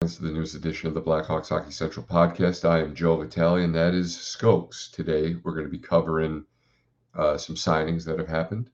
to 0.00 0.22
the 0.22 0.30
newest 0.30 0.54
edition 0.54 0.86
of 0.86 0.94
the 0.94 1.00
Blackhawks 1.00 1.48
Hockey 1.48 1.72
Central 1.72 2.04
podcast. 2.04 2.68
I 2.68 2.80
am 2.80 2.94
Joe 2.94 3.16
Vitali, 3.16 3.64
and 3.64 3.74
that 3.74 3.94
is 3.94 4.14
Skoks. 4.14 4.90
Today, 4.92 5.36
we're 5.42 5.54
going 5.54 5.64
to 5.64 5.70
be 5.70 5.78
covering 5.78 6.44
uh, 7.14 7.38
some 7.38 7.56
signings 7.56 8.04
that 8.04 8.18
have 8.18 8.28
happened, 8.28 8.68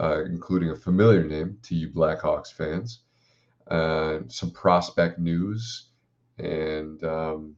uh, 0.00 0.24
including 0.24 0.70
a 0.70 0.76
familiar 0.76 1.22
name 1.22 1.58
to 1.62 1.76
you 1.76 1.88
Blackhawks 1.88 2.52
fans, 2.52 3.00
uh, 3.68 4.18
some 4.26 4.50
prospect 4.50 5.20
news, 5.20 5.86
and 6.38 7.02
um, 7.04 7.56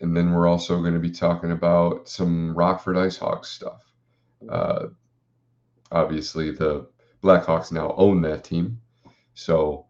and 0.00 0.16
then 0.16 0.34
we're 0.34 0.48
also 0.48 0.80
going 0.80 0.94
to 0.94 1.00
be 1.00 1.10
talking 1.10 1.52
about 1.52 2.08
some 2.08 2.52
Rockford 2.52 2.96
IceHogs 2.96 3.46
stuff. 3.46 3.90
Uh, 4.50 4.88
obviously, 5.92 6.50
the 6.50 6.88
Blackhawks 7.22 7.70
now 7.70 7.94
own 7.96 8.20
that 8.22 8.42
team, 8.44 8.80
so 9.34 9.86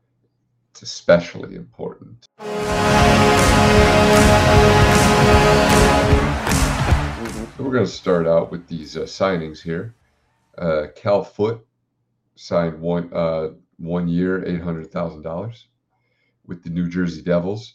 it's 0.73 0.81
especially 0.81 1.55
important. 1.55 2.27
So 2.41 2.47
we're 7.59 7.73
going 7.73 7.85
to 7.85 7.87
start 7.87 8.27
out 8.27 8.51
with 8.51 8.67
these 8.69 8.97
uh, 8.97 9.03
signings 9.03 9.61
here. 9.61 9.95
Uh, 10.57 10.87
Cal 10.97 11.23
Foote 11.25 11.67
signed 12.37 12.81
one 12.81 13.13
uh, 13.13 13.51
one 13.77 14.09
year, 14.09 14.47
eight 14.47 14.63
hundred 14.63 14.91
thousand 14.91 15.21
dollars 15.23 15.67
with 16.47 16.63
the 16.63 16.71
New 16.71 16.89
Jersey 16.89 17.21
Devils, 17.21 17.75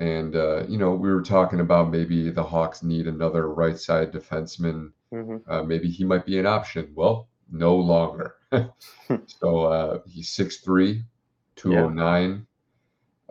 and 0.00 0.34
uh, 0.34 0.64
you 0.66 0.78
know 0.78 0.94
we 0.94 1.10
were 1.10 1.22
talking 1.22 1.60
about 1.60 1.90
maybe 1.90 2.30
the 2.30 2.42
Hawks 2.42 2.82
need 2.82 3.06
another 3.08 3.52
right 3.52 3.78
side 3.78 4.10
defenseman. 4.10 4.90
Mm-hmm. 5.12 5.50
Uh, 5.50 5.62
maybe 5.64 5.90
he 5.90 6.04
might 6.04 6.24
be 6.24 6.38
an 6.38 6.46
option. 6.46 6.92
Well, 6.94 7.28
no 7.50 7.76
longer. 7.76 8.36
so 9.26 9.64
uh, 9.64 9.98
he's 10.06 10.30
six 10.30 10.58
three, 10.58 11.04
209, 11.56 12.46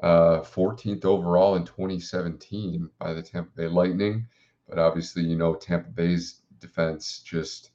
uh, 0.03 0.41
14th 0.41 1.05
overall 1.05 1.55
in 1.55 1.65
2017 1.65 2.89
by 2.99 3.13
the 3.13 3.21
Tampa 3.21 3.51
Bay 3.55 3.67
Lightning. 3.67 4.27
But 4.67 4.79
obviously, 4.79 5.23
you 5.23 5.35
know, 5.35 5.55
Tampa 5.55 5.89
Bay's 5.89 6.41
defense 6.59 7.19
just 7.19 7.71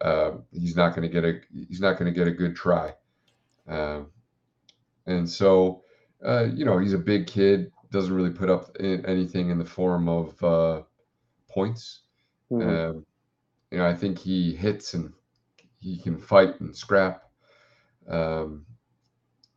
uh, 0.00 0.32
he's 0.52 0.76
not 0.76 0.94
going 0.94 1.02
to 1.02 1.08
get 1.08 1.24
a 1.24 1.40
he's 1.68 1.80
not 1.80 1.98
going 1.98 2.12
to 2.12 2.18
get 2.18 2.28
a 2.28 2.32
good 2.32 2.56
try. 2.56 2.94
Um, 3.68 4.06
and 5.06 5.28
so, 5.28 5.82
uh, 6.24 6.44
you 6.44 6.64
know, 6.64 6.78
he's 6.78 6.94
a 6.94 6.98
big 6.98 7.26
kid, 7.26 7.72
doesn't 7.90 8.14
really 8.14 8.30
put 8.30 8.48
up 8.48 8.76
in, 8.78 9.04
anything 9.06 9.50
in 9.50 9.58
the 9.58 9.64
form 9.64 10.08
of 10.08 10.42
uh, 10.42 10.82
points. 11.48 12.00
Mhm. 12.50 12.90
Um, 12.90 13.06
you 13.70 13.78
know, 13.78 13.86
I 13.86 13.94
think 13.94 14.18
he 14.18 14.54
hits 14.54 14.94
and 14.94 15.12
he 15.78 15.98
can 15.98 16.18
fight 16.18 16.60
and 16.60 16.76
scrap. 16.76 17.24
Um, 18.08 18.66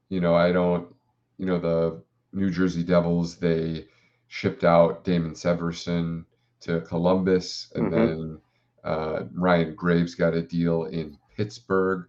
you 0.10 0.20
know, 0.22 0.36
I 0.36 0.52
don't, 0.52 0.94
you 1.38 1.46
know, 1.46 1.60
the 1.60 2.04
New 2.32 2.50
Jersey 2.50 2.84
Devils, 2.84 3.38
they 3.38 3.86
shipped 4.28 4.64
out 4.64 5.04
Damon 5.04 5.34
Severson 5.34 6.26
to 6.62 6.82
Columbus, 6.82 7.72
and 7.76 7.92
Mhm. 7.92 7.92
then 7.92 8.42
uh, 8.84 9.24
Ryan 9.34 9.76
Graves 9.76 10.16
got 10.16 10.34
a 10.34 10.42
deal 10.42 10.86
in 10.86 11.18
Pittsburgh. 11.38 12.08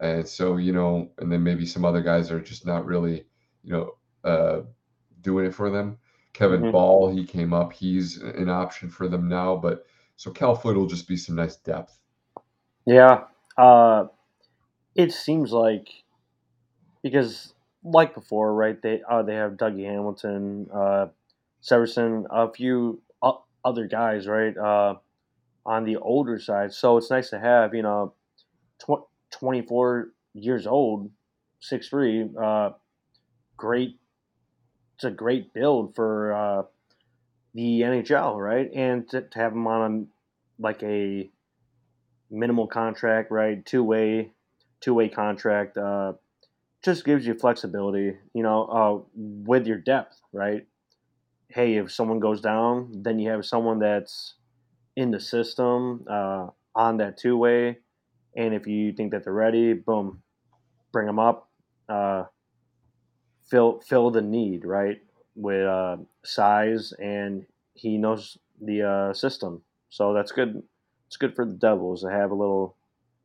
And 0.00 0.26
so, 0.28 0.56
you 0.56 0.72
know, 0.72 1.10
and 1.18 1.30
then 1.32 1.42
maybe 1.42 1.64
some 1.64 1.84
other 1.84 2.02
guys 2.02 2.30
are 2.30 2.40
just 2.40 2.66
not 2.66 2.84
really, 2.84 3.24
you 3.62 3.72
know, 3.72 3.96
uh, 4.24 4.62
doing 5.22 5.46
it 5.46 5.54
for 5.54 5.70
them. 5.70 5.98
Kevin 6.32 6.62
Mhm. 6.62 6.72
Bahl, 6.72 7.10
he 7.10 7.24
came 7.24 7.52
up. 7.54 7.72
He's 7.72 8.20
an 8.20 8.48
option 8.48 8.90
for 8.90 9.08
them 9.08 9.28
now. 9.28 9.56
But 9.56 9.86
so 10.16 10.30
Cal 10.32 10.54
Foote 10.54 10.76
will 10.76 10.86
just 10.86 11.08
be 11.08 11.16
some 11.16 11.36
nice 11.36 11.56
depth. 11.56 11.98
Yeah. 12.84 13.24
Uh, 13.56 14.08
it 14.96 15.12
seems 15.12 15.52
like 15.52 16.01
because 17.02 17.54
like 17.84 18.14
before, 18.14 18.54
right? 18.54 18.80
They 18.80 19.02
uh, 19.08 19.22
they 19.22 19.34
have 19.34 19.52
Dougie 19.52 19.84
Hamilton, 19.84 20.68
uh, 20.72 21.06
Severson, 21.62 22.26
a 22.30 22.52
few 22.52 23.00
other 23.64 23.86
guys, 23.86 24.26
right? 24.26 24.56
Uh, 24.56 24.96
on 25.64 25.84
the 25.84 25.96
older 25.96 26.40
side, 26.40 26.72
so 26.74 26.96
it's 26.96 27.10
nice 27.10 27.30
to 27.30 27.38
have 27.38 27.74
you 27.74 27.82
know, 27.82 28.12
tw- 28.80 29.06
twenty 29.30 29.62
four 29.62 30.08
years 30.34 30.66
old, 30.66 31.10
six 31.60 31.88
three, 31.88 32.28
uh, 32.40 32.70
great. 33.56 33.98
It's 34.96 35.04
a 35.04 35.10
great 35.10 35.52
build 35.52 35.94
for 35.94 36.32
uh, 36.32 36.62
the 37.54 37.80
NHL, 37.82 38.36
right? 38.38 38.70
And 38.74 39.08
to, 39.10 39.22
to 39.22 39.38
have 39.38 39.52
him 39.52 39.66
on 39.66 40.08
a, 40.58 40.62
like 40.62 40.82
a 40.82 41.28
minimal 42.30 42.66
contract, 42.66 43.30
right? 43.30 43.64
Two 43.64 43.82
way, 43.82 44.30
two 44.80 44.94
way 44.94 45.08
contract. 45.08 45.76
Uh, 45.76 46.14
just 46.82 47.04
gives 47.04 47.26
you 47.26 47.34
flexibility, 47.34 48.18
you 48.34 48.42
know, 48.42 48.64
uh, 48.66 49.02
with 49.14 49.66
your 49.66 49.78
depth, 49.78 50.20
right? 50.32 50.66
Hey, 51.48 51.76
if 51.76 51.92
someone 51.92 52.20
goes 52.20 52.40
down, 52.40 53.02
then 53.02 53.18
you 53.18 53.30
have 53.30 53.46
someone 53.46 53.78
that's 53.80 54.36
in 54.96 55.10
the 55.12 55.20
system 55.20 56.06
uh, 56.10 56.50
on 56.74 56.98
that 56.98 57.18
two 57.18 57.36
way, 57.36 57.80
and 58.36 58.54
if 58.54 58.66
you 58.66 58.92
think 58.92 59.12
that 59.12 59.24
they're 59.24 59.32
ready, 59.32 59.74
boom, 59.74 60.22
bring 60.92 61.06
them 61.06 61.18
up, 61.18 61.50
uh, 61.88 62.24
fill 63.44 63.80
fill 63.80 64.10
the 64.10 64.22
need, 64.22 64.64
right, 64.64 65.02
with 65.34 65.64
uh, 65.66 65.96
size, 66.24 66.92
and 66.94 67.46
he 67.74 67.98
knows 67.98 68.38
the 68.60 68.82
uh, 68.82 69.12
system, 69.14 69.62
so 69.88 70.12
that's 70.12 70.32
good. 70.32 70.62
It's 71.06 71.16
good 71.16 71.34
for 71.34 71.44
the 71.44 71.52
Devils 71.54 72.02
to 72.02 72.10
have 72.10 72.30
a 72.30 72.34
little 72.34 72.76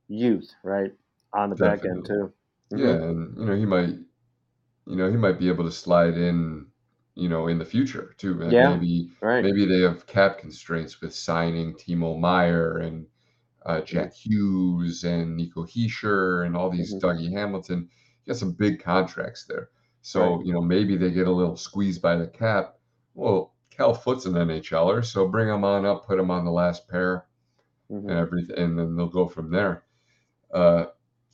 youth, 0.08 0.54
right, 0.64 0.94
on 1.34 1.50
the 1.50 1.56
back 1.56 1.86
end 1.86 2.06
too. 2.06 2.34
Mhm. 2.72 2.98
Yeah, 2.98 3.04
and 3.04 3.38
you 3.38 3.46
know, 3.46 3.56
he 3.56 3.66
might, 3.66 3.90
you 4.88 4.96
know, 4.96 5.10
he 5.12 5.18
might 5.18 5.40
be 5.40 5.50
able 5.50 5.66
to 5.66 5.72
slide 5.72 6.18
in, 6.18 6.68
you 7.16 7.30
know, 7.30 7.48
in 7.48 7.60
the 7.60 7.66
future 7.66 8.14
too. 8.18 8.42
And 8.44 8.60
Yeah, 8.60 8.64
maybe 8.64 9.12
right. 9.22 9.50
maybe 9.50 9.66
they 9.66 9.82
have 9.82 10.08
cap 10.08 10.40
constraints 10.40 11.02
with 11.02 11.14
signing 11.16 11.76
Timo 11.76 12.20
Meier 12.20 12.80
and 12.80 13.08
uh, 13.66 13.82
Jack 13.82 14.14
Hughes 14.16 15.04
and 15.06 15.36
Nico 15.38 15.66
Hischier 15.66 16.46
and 16.46 16.58
all 16.58 16.70
these 16.72 16.96
Mhm. 16.96 17.02
Dougie 17.04 17.32
Hamilton. 17.34 17.90
You 18.26 18.34
got 18.34 18.40
some 18.40 18.54
big 18.54 18.82
contracts 18.82 19.46
there. 19.46 19.72
So, 20.02 20.42
Right. 20.42 20.46
you 20.46 20.54
know, 20.54 20.62
maybe 20.62 20.98
they 20.98 21.12
get 21.12 21.28
a 21.28 21.32
little 21.32 21.58
squeezed 21.58 22.02
by 22.02 22.18
the 22.18 22.28
cap. 22.28 22.78
Well, 23.16 23.56
Cal 23.72 23.94
Foote's 23.96 24.26
an 24.26 24.36
NHLer, 24.36 25.04
so 25.06 25.28
bring 25.28 25.50
him 25.50 25.64
on 25.66 25.86
up, 25.86 26.06
put 26.08 26.20
him 26.20 26.32
on 26.32 26.46
the 26.46 26.52
last 26.52 26.88
pair 26.90 27.28
and 28.08 28.18
Mhm. 28.18 28.20
everything, 28.20 28.58
and 28.58 28.80
then 28.80 28.96
they'll 28.96 29.08
go 29.10 29.28
from 29.28 29.52
there. 29.52 29.86
Uh, 30.54 30.88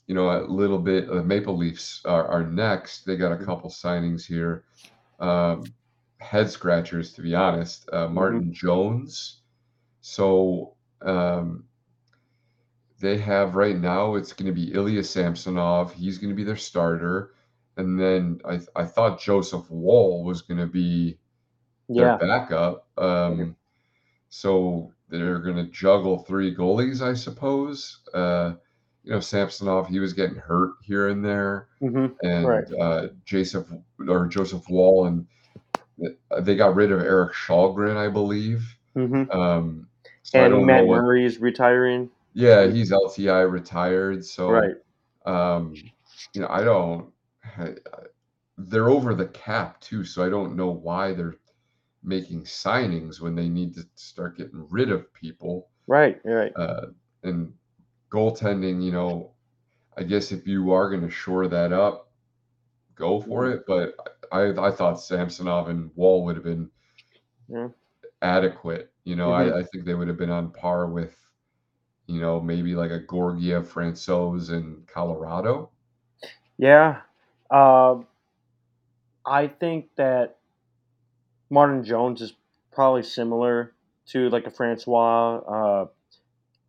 you 0.08 0.16
know, 0.16 0.30
a 0.32 0.46
little 0.48 0.80
bit. 0.80 1.08
The 1.08 1.24
Maple 1.24 1.58
Leafs 1.58 2.02
are, 2.06 2.28
are 2.28 2.44
next. 2.46 3.06
They 3.06 3.16
got 3.18 3.32
a 3.32 3.38
Mhm. 3.38 3.46
couple 3.46 3.70
signings 3.70 4.26
here. 4.26 4.66
Um, 5.20 5.74
head 6.20 6.50
scratchers, 6.50 7.14
to 7.14 7.22
be 7.22 7.36
honest. 7.36 7.90
Uh, 7.92 8.08
Mhm. 8.14 8.14
Martin 8.14 8.54
Jones. 8.54 9.42
So 10.02 10.76
um, 11.02 11.66
they 13.00 13.18
have 13.18 13.56
right 13.56 13.78
now. 13.78 14.16
It's 14.16 14.34
going 14.34 14.48
to 14.48 14.54
be 14.54 14.74
Ilya 14.74 15.04
Samsonov. 15.04 15.94
He's 15.94 16.18
going 16.18 16.30
to 16.30 16.36
be 16.36 16.44
their 16.44 16.56
starter, 16.56 17.34
and 17.78 18.00
then 18.00 18.40
I 18.46 18.60
I 18.76 18.86
thought 18.86 19.20
Joseph 19.20 19.70
Woll 19.70 20.24
was 20.24 20.42
going 20.42 20.60
to 20.60 20.68
be 20.68 21.18
their 21.96 22.12
Yeah. 22.12 22.18
backup. 22.18 22.88
Um, 22.98 23.56
so 24.30 24.92
they're 25.10 25.40
going 25.40 25.58
to 25.58 25.72
juggle 25.72 26.20
three 26.20 26.56
goalies, 26.56 27.02
I 27.02 27.14
suppose. 27.14 28.00
Uh, 28.14 28.54
you 29.04 29.12
know, 29.12 29.20
Samsonov, 29.20 29.88
he 29.88 30.00
was 30.00 30.14
getting 30.14 30.36
hurt 30.38 30.76
here 30.82 31.10
and 31.10 31.24
there, 31.24 31.68
Mhm. 31.82 32.16
and 32.24 32.48
Right. 32.48 32.74
uh, 32.80 33.08
Joseph 33.26 33.68
or 34.08 34.28
Joseph 34.28 34.64
Woll, 34.70 35.08
and 35.08 35.28
they 36.42 36.56
got 36.56 36.76
rid 36.76 36.92
of 36.92 37.02
Erik 37.02 37.34
Källgren, 37.34 37.98
I 37.98 38.08
believe. 38.10 38.64
Mhm. 38.96 39.34
Um, 39.34 39.88
so 40.24 40.40
And 40.44 40.66
Matt 40.66 40.86
what. 40.88 41.02
Murray 41.02 41.26
is 41.26 41.40
retiring. 41.40 42.10
Yeah, 42.34 42.66
he's 42.68 42.92
LTI 42.92 43.42
retired, 43.42 44.26
so 44.26 44.50
Right. 44.52 44.76
um, 45.26 45.74
you 46.34 46.42
know, 46.42 46.48
I 46.50 46.64
don't. 46.64 47.12
I- 47.58 47.76
they're 48.58 48.90
over 48.90 49.14
the 49.16 49.28
cap 49.28 49.80
too, 49.82 50.04
so 50.06 50.24
I 50.24 50.30
don't 50.30 50.56
know 50.56 50.70
why 50.70 51.14
they're 51.14 51.36
making 52.04 52.44
signings 52.44 53.20
when 53.20 53.36
they 53.36 53.50
need 53.50 53.74
to 53.76 53.86
start 53.96 54.38
getting 54.38 54.68
rid 54.70 54.92
of 54.92 55.12
people. 55.14 55.70
Right. 55.88 56.20
Right. 56.24 56.56
Uh, 56.56 56.88
and 57.24 57.54
goaltending, 58.14 58.84
you 58.84 58.92
know, 58.92 59.34
I 59.98 60.04
guess 60.04 60.32
if 60.32 60.48
you 60.48 60.72
are 60.74 60.90
going 60.90 61.02
to 61.04 61.10
shore 61.12 61.48
that 61.48 61.74
up, 61.74 62.12
go 62.96 63.22
for 63.22 63.46
Mhm. 63.46 63.54
it. 63.54 63.64
But 63.68 63.96
I, 64.32 64.50
I 64.68 64.72
thought 64.72 65.02
Samsonov 65.02 65.70
and 65.70 65.92
Woll 65.96 66.26
would 66.26 66.36
have 66.36 66.46
been 66.46 66.70
Yeah. 67.48 67.70
adequate. 68.22 68.92
You 69.04 69.16
know, 69.16 69.32
Mhm. 69.32 69.34
I, 69.34 69.60
I 69.60 69.64
think 69.64 69.86
they 69.86 69.94
would 69.96 70.08
have 70.08 70.18
been 70.18 70.30
on 70.30 70.52
par 70.52 70.88
with, 70.88 71.16
you 72.08 72.22
know, 72.22 72.40
maybe 72.42 72.76
like 72.76 72.92
a 72.92 73.06
Georgiev 73.10 73.72
Francouz 73.72 74.52
in 74.52 74.84
Colorado. 74.88 75.72
Yeah. 76.58 77.02
Um, 77.52 78.08
I 79.26 79.48
think 79.48 79.90
that 79.96 80.38
Martin 81.50 81.84
Jones 81.84 82.22
is 82.22 82.34
probably 82.72 83.04
similar 83.04 83.74
to 84.08 84.30
like 84.30 84.46
a 84.48 84.52
Francouz, 84.52 85.44
uh, 85.48 85.88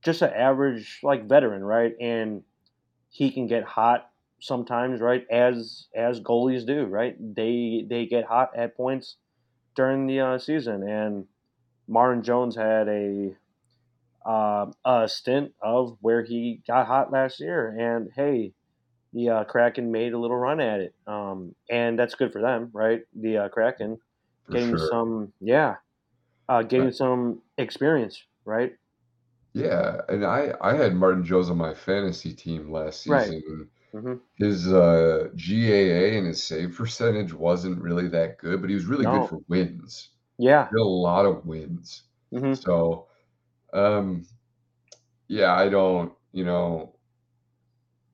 just 0.05 0.23
an 0.23 0.33
average 0.33 1.01
like 1.03 1.27
veteran, 1.29 1.65
right? 1.65 1.95
And 2.01 2.45
he 3.11 3.31
can 3.31 3.47
get 3.47 3.65
hot 3.65 4.11
sometimes, 4.41 5.01
right? 5.01 5.27
As 5.31 5.89
as 5.95 6.21
goalies 6.21 6.67
do, 6.67 6.85
right? 6.87 7.17
They 7.21 7.87
they 7.89 8.07
get 8.07 8.25
hot 8.27 8.57
at 8.57 8.77
points 8.77 9.17
during 9.77 10.07
the 10.07 10.21
uh, 10.21 10.39
season, 10.39 10.89
and 10.89 11.27
Martin 11.89 12.23
Jones 12.23 12.57
had 12.57 12.89
a 12.89 13.37
uh, 14.27 14.67
a 14.85 15.09
stint 15.09 15.53
of 15.63 15.99
where 16.01 16.23
he 16.25 16.63
got 16.67 16.87
hot 16.87 17.13
last 17.13 17.41
year, 17.41 17.75
and 17.79 18.11
hey, 18.15 18.53
the 19.13 19.31
uh, 19.31 19.45
Kraken 19.45 19.93
made 19.93 20.13
a 20.15 20.19
little 20.19 20.37
run 20.37 20.61
at 20.61 20.81
it, 20.81 20.95
um, 21.07 21.55
and 21.71 21.99
that's 21.99 22.15
good 22.15 22.33
for 22.33 22.43
them, 22.43 22.71
right? 22.73 23.03
The 23.15 23.39
uh, 23.39 23.49
Kraken 23.51 24.01
For 24.47 24.57
getting 24.57 24.77
sure. 24.79 24.91
some, 24.91 25.33
yeah, 25.41 25.77
uh, 26.49 26.63
getting 26.63 26.91
But 26.91 26.93
some 26.93 27.43
experience, 27.59 28.23
right? 28.45 28.75
Yeah, 29.55 30.01
and 30.09 30.25
I 30.25 30.55
I 30.61 30.75
had 30.75 30.95
Martin 30.97 31.25
Jones 31.25 31.51
on 31.51 31.59
my 31.59 31.75
fantasy 31.75 32.35
team 32.35 32.71
last 32.73 33.03
Right. 33.05 33.35
season. 33.35 33.43
and 33.49 33.71
hmm 33.93 34.17
His 34.37 34.73
uh, 34.73 35.31
GAA 35.37 36.19
and 36.19 36.27
his 36.29 36.43
save 36.45 36.77
percentage 36.77 37.33
wasn't 37.35 37.83
really 37.83 38.09
that 38.11 38.39
good, 38.39 38.61
but 38.63 38.71
he 38.71 38.77
was 38.77 38.87
really 38.87 39.07
good 39.07 39.25
No. 39.25 39.29
for 39.29 39.41
wins. 39.49 40.11
Yeah. 40.39 40.71
He 40.71 40.77
had 40.79 40.83
a 40.83 40.85
lot 40.89 41.27
of 41.27 41.47
wins. 41.47 42.05
hmm 42.33 42.55
So, 42.55 43.09
um, 43.75 44.25
yeah, 45.29 45.55
I 45.55 45.69
don't, 45.69 46.13
you 46.33 46.45
know, 46.45 46.97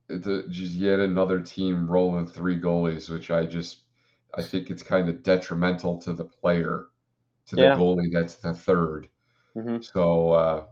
it's 0.09 0.27
a, 0.27 0.47
just 0.49 0.73
yet 0.73 0.99
another 0.99 1.41
team 1.41 1.89
rolling 1.89 2.27
three 2.27 2.59
goalies, 2.59 3.09
which 3.09 3.31
I 3.31 3.45
just 3.45 3.83
I 4.35 4.41
think 4.43 4.69
it's 4.69 4.83
kind 4.83 5.09
of 5.09 5.23
detrimental 5.23 5.99
to 6.01 6.13
the 6.13 6.25
player, 6.25 6.87
to 7.47 7.57
the 7.57 7.65
Yeah. 7.65 7.77
goalie 7.77 8.11
that's 8.13 8.37
the 8.37 8.53
third. 8.53 9.09
hmm 9.55 9.81
So, 9.81 10.31
uh, 10.33 10.67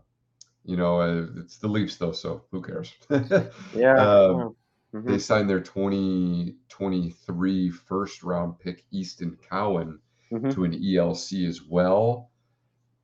you 0.64 0.76
know, 0.76 1.00
uh, 1.00 1.26
it's 1.38 1.58
the 1.58 1.68
Leafs 1.68 1.96
though, 1.96 2.12
so 2.12 2.44
who 2.50 2.62
cares? 2.62 2.94
Yeah. 3.72 3.94
um, 3.96 4.54
hmm 4.92 5.06
they 5.06 5.18
signed 5.18 5.50
their 5.50 5.60
2023 5.60 7.70
first 7.70 8.22
round 8.22 8.58
pick 8.60 8.84
Easton 8.92 9.36
Cowan 9.48 9.98
hmm 10.30 10.50
to 10.50 10.64
an 10.64 10.74
ELC 10.74 11.46
as 11.46 11.62
well. 11.62 12.30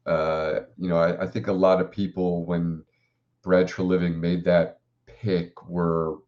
Uh, 0.07 0.61
you 0.79 0.89
know, 0.89 0.99
I, 0.99 1.25
I 1.25 1.27
think 1.27 1.49
a 1.49 1.53
lot 1.53 1.81
of 1.81 1.91
people 1.91 2.45
when 2.47 2.85
Brad 3.43 3.69
Treliving 3.69 4.17
made 4.17 4.45
that 4.45 4.81
pick 5.07 5.69
were 5.69 6.19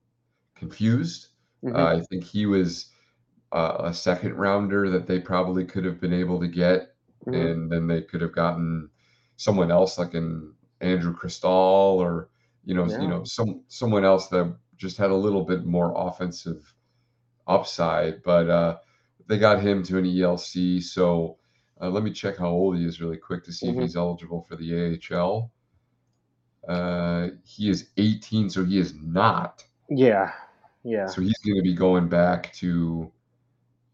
confused. 0.57 1.29
hmm 1.63 1.75
Uh, 1.75 1.99
I 1.99 2.03
think 2.11 2.25
he 2.25 2.47
was 2.47 2.93
uh, 3.53 3.77
a 3.81 3.95
second 3.95 4.35
rounder 4.37 4.91
that 4.91 5.07
they 5.07 5.21
probably 5.21 5.65
could 5.65 5.85
have 5.85 6.01
been 6.01 6.13
able 6.13 6.41
to 6.41 6.49
get, 6.49 6.95
hmm 7.27 7.33
and 7.33 7.71
then 7.71 7.87
they 7.87 8.03
could 8.03 8.21
have 8.23 8.35
gotten 8.35 8.91
someone 9.37 9.71
else 9.71 9.99
like 9.99 10.15
an 10.15 10.55
Andrew 10.81 11.15
Cristall 11.17 11.97
or 11.99 12.29
you 12.65 12.75
know 12.75 12.95
you 12.97 13.09
know 13.09 13.25
some 13.25 13.63
someone 13.69 14.05
else 14.05 14.29
that 14.29 14.55
just 14.77 14.97
had 14.99 15.11
a 15.11 15.15
little 15.17 15.45
bit 15.45 15.65
more 15.65 15.93
offensive 15.97 16.75
upside. 17.47 18.23
But 18.23 18.49
uh, 18.49 18.77
they 19.27 19.39
got 19.39 19.61
him 19.63 19.83
to 19.85 19.99
an 19.99 20.07
ELC. 20.07 20.81
So 20.81 21.39
uh, 21.81 21.89
let 21.91 22.03
me 22.05 22.13
check 22.13 22.39
how 22.39 22.49
old 22.49 22.77
he 22.77 22.85
is 22.85 23.01
really 23.01 23.17
quick 23.19 23.45
to 23.45 23.53
see 23.53 23.71
if 23.71 23.77
hmm 23.77 23.79
he's 23.79 23.97
eligible 23.97 24.43
for 24.49 24.57
the 24.57 24.75
AHL. 25.15 25.53
Uh, 26.69 27.29
he 27.45 27.69
is 27.71 27.91
18, 27.97 28.49
so 28.51 28.65
he 28.65 28.79
is 28.79 28.95
not. 28.95 29.65
Yeah. 29.91 30.33
Yeah. 30.85 31.07
So 31.07 31.21
he's 31.23 31.39
going 31.39 31.57
to 31.57 31.63
be 31.63 31.75
going 31.75 32.09
back 32.09 32.53
to 32.55 33.13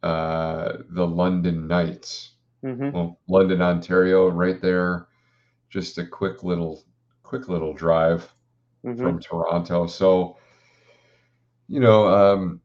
uh, 0.02 0.78
the 0.90 1.06
London 1.06 1.66
Knights. 1.66 2.32
hmm 2.62 2.90
Well, 2.92 3.20
London, 3.28 3.62
Ontario, 3.62 4.28
right 4.28 4.60
there. 4.60 5.08
Just 5.74 5.98
a 5.98 6.06
quick 6.06 6.44
little, 6.44 6.84
quick 7.24 7.48
little 7.48 7.74
drive 7.74 8.32
hmm 8.84 8.96
from 9.02 9.18
Toronto. 9.18 9.88
So, 9.88 10.36
you 11.66 11.80
know, 11.80 12.06
um, 12.06 12.60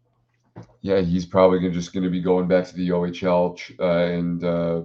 yeah, 0.81 0.99
he's 1.01 1.25
probably 1.25 1.59
gonna, 1.59 1.73
just 1.73 1.91
going 1.91 2.03
to 2.03 2.11
be 2.11 2.21
going 2.21 2.47
back 2.47 2.67
to 2.67 2.75
the 2.75 2.89
OHL, 2.89 3.57
uh, 3.79 4.13
and 4.13 4.43
uh, 4.43 4.83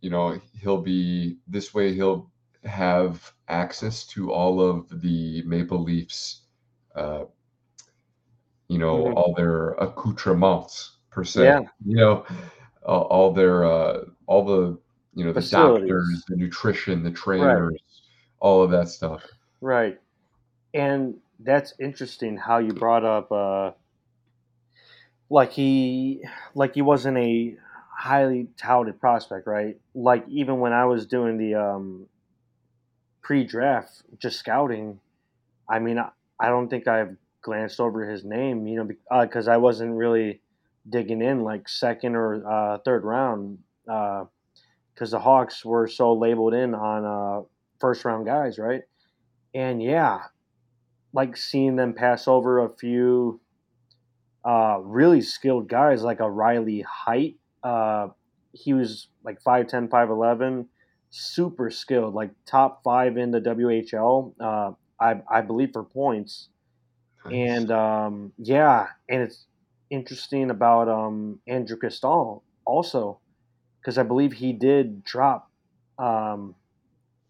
you 0.00 0.10
know, 0.10 0.40
he'll 0.60 0.82
be 0.82 1.38
this 1.46 1.72
way. 1.72 1.94
He'll 1.94 2.28
have 2.64 3.32
access 3.46 4.04
to 4.08 4.32
all 4.32 4.60
of 4.60 5.00
the 5.00 5.44
Maple 5.46 5.80
Leafs, 5.80 6.42
uh, 6.96 7.24
you 8.68 8.78
know, 8.78 9.06
hmm 9.06 9.12
all 9.14 9.32
their 9.36 9.74
accoutrements 9.74 10.96
per 11.10 11.22
Yeah. 11.36 11.60
se. 11.60 11.60
You 11.86 11.96
know, 11.96 12.24
all, 12.84 13.02
all 13.02 13.32
their 13.32 13.64
uh, 13.64 14.00
all 14.26 14.44
the 14.44 14.78
you 15.14 15.24
know 15.24 15.32
the 15.32 15.42
doctors, 15.42 16.24
the 16.28 16.36
nutrition, 16.36 17.02
the 17.02 17.10
Right. 17.36 17.64
trainers, 17.64 17.80
all 18.40 18.62
of 18.62 18.70
that 18.70 18.88
stuff. 18.88 19.24
Right. 19.62 19.98
And 20.74 21.20
that's 21.40 21.74
interesting 21.80 22.36
how 22.38 22.58
you 22.58 22.74
brought 22.74 23.04
up 23.04 23.32
uh 23.32 23.72
like 25.28 25.52
he 25.52 26.24
like 26.54 26.74
he 26.74 26.82
wasn't 26.82 27.18
a 27.18 27.56
highly 27.96 28.48
touted 28.56 29.00
prospect, 29.00 29.46
right? 29.46 29.78
Like 29.94 30.26
even 30.28 30.60
when 30.60 30.72
I 30.72 30.86
was 30.86 31.06
doing 31.06 31.38
the 31.38 31.54
um 31.54 32.08
pre-draft 33.22 34.02
just 34.18 34.38
scouting, 34.38 35.00
I 35.68 35.78
mean 35.78 35.98
I, 35.98 36.10
I 36.40 36.48
don't 36.48 36.68
think 36.68 36.88
I've 36.88 37.16
glanced 37.42 37.80
over 37.80 38.08
his 38.10 38.24
name, 38.24 38.66
you 38.66 38.76
know, 38.84 38.88
because 39.22 39.48
I 39.48 39.58
wasn't 39.58 39.94
really 39.96 40.42
digging 40.88 41.22
in 41.22 41.42
like 41.42 41.68
second 41.68 42.16
or 42.16 42.46
uh, 42.46 42.78
third 42.78 43.04
round 43.04 43.60
because 45.00 45.12
the 45.12 45.18
Hawks 45.18 45.64
were 45.64 45.88
so 45.88 46.12
labeled 46.12 46.52
in 46.52 46.74
on 46.74 47.04
uh, 47.06 47.46
first 47.80 48.04
round 48.04 48.26
guys, 48.26 48.58
right? 48.58 48.82
And 49.54 49.82
yeah, 49.82 50.24
like 51.14 51.38
seeing 51.38 51.76
them 51.76 51.94
pass 51.94 52.28
over 52.28 52.58
a 52.58 52.68
few 52.68 53.40
uh, 54.44 54.78
really 54.82 55.22
skilled 55.22 55.68
guys 55.70 56.02
like 56.02 56.20
a 56.20 56.30
Riley 56.30 56.82
Heidt. 56.86 57.36
Uh, 57.62 58.08
he 58.52 58.74
was 58.74 59.08
like 59.24 59.42
5'10, 59.42 59.88
5'11, 59.88 60.66
super 61.08 61.70
skilled, 61.70 62.12
like 62.12 62.32
top 62.44 62.82
five 62.84 63.16
in 63.16 63.30
the 63.30 63.40
WHL, 63.40 64.34
uh, 64.38 64.72
I, 65.00 65.22
I 65.30 65.40
believe, 65.40 65.70
for 65.72 65.82
points. 65.82 66.50
Nice. 67.24 67.34
And 67.34 67.70
um, 67.70 68.32
yeah, 68.36 68.88
and 69.08 69.22
it's 69.22 69.46
interesting 69.88 70.50
about 70.50 70.90
um, 70.90 71.38
Andrew 71.48 71.78
Cristall 71.78 72.42
also, 72.66 73.20
because 73.80 73.98
I 73.98 74.02
believe 74.02 74.32
he 74.32 74.52
did 74.52 75.04
drop 75.04 75.50
um, 75.98 76.54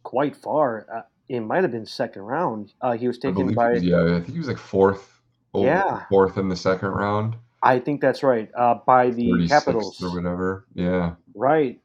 quite 0.03 0.37
far. 0.37 0.87
Uh, 0.93 1.03
it 1.29 1.41
might 1.41 1.63
have 1.63 1.73
been 1.73 1.87
second 1.87 2.23
round. 2.23 2.73
Uh, 2.81 2.93
he 2.93 3.07
was 3.07 3.19
taken 3.19 3.55
by 3.55 3.71
was, 3.75 3.85
yeah, 3.85 4.03
I 4.03 4.21
think 4.21 4.33
he 4.33 4.39
was 4.39 4.49
like 4.49 4.59
fourth, 4.59 5.21
over, 5.55 5.67
yeah, 5.67 6.05
fourth 6.09 6.37
in 6.37 6.49
the 6.49 6.57
second 6.57 6.89
round, 6.89 7.37
I 7.63 7.79
think 7.79 8.01
that's 8.01 8.23
right. 8.23 8.51
Uh, 8.57 8.77
by 8.87 9.11
the 9.11 9.31
36th 9.31 10.03
or 10.03 10.15
whatever. 10.15 10.65
Yeah. 10.75 11.15
right? 11.35 11.79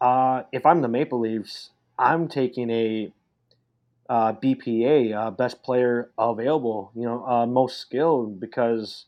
Uh, 0.00 0.42
if 0.52 0.66
I'm 0.66 0.82
the 0.82 0.88
Maple 0.88 1.20
Leafs, 1.20 1.70
I'm 1.98 2.28
taking 2.28 2.70
a 2.70 3.12
uh, 4.08 4.32
BPA, 4.34 5.14
uh, 5.14 5.30
best 5.30 5.62
player 5.62 6.10
available. 6.18 6.90
You 6.94 7.04
know, 7.04 7.24
uh, 7.24 7.46
most 7.46 7.78
skilled 7.78 8.40
because 8.40 9.06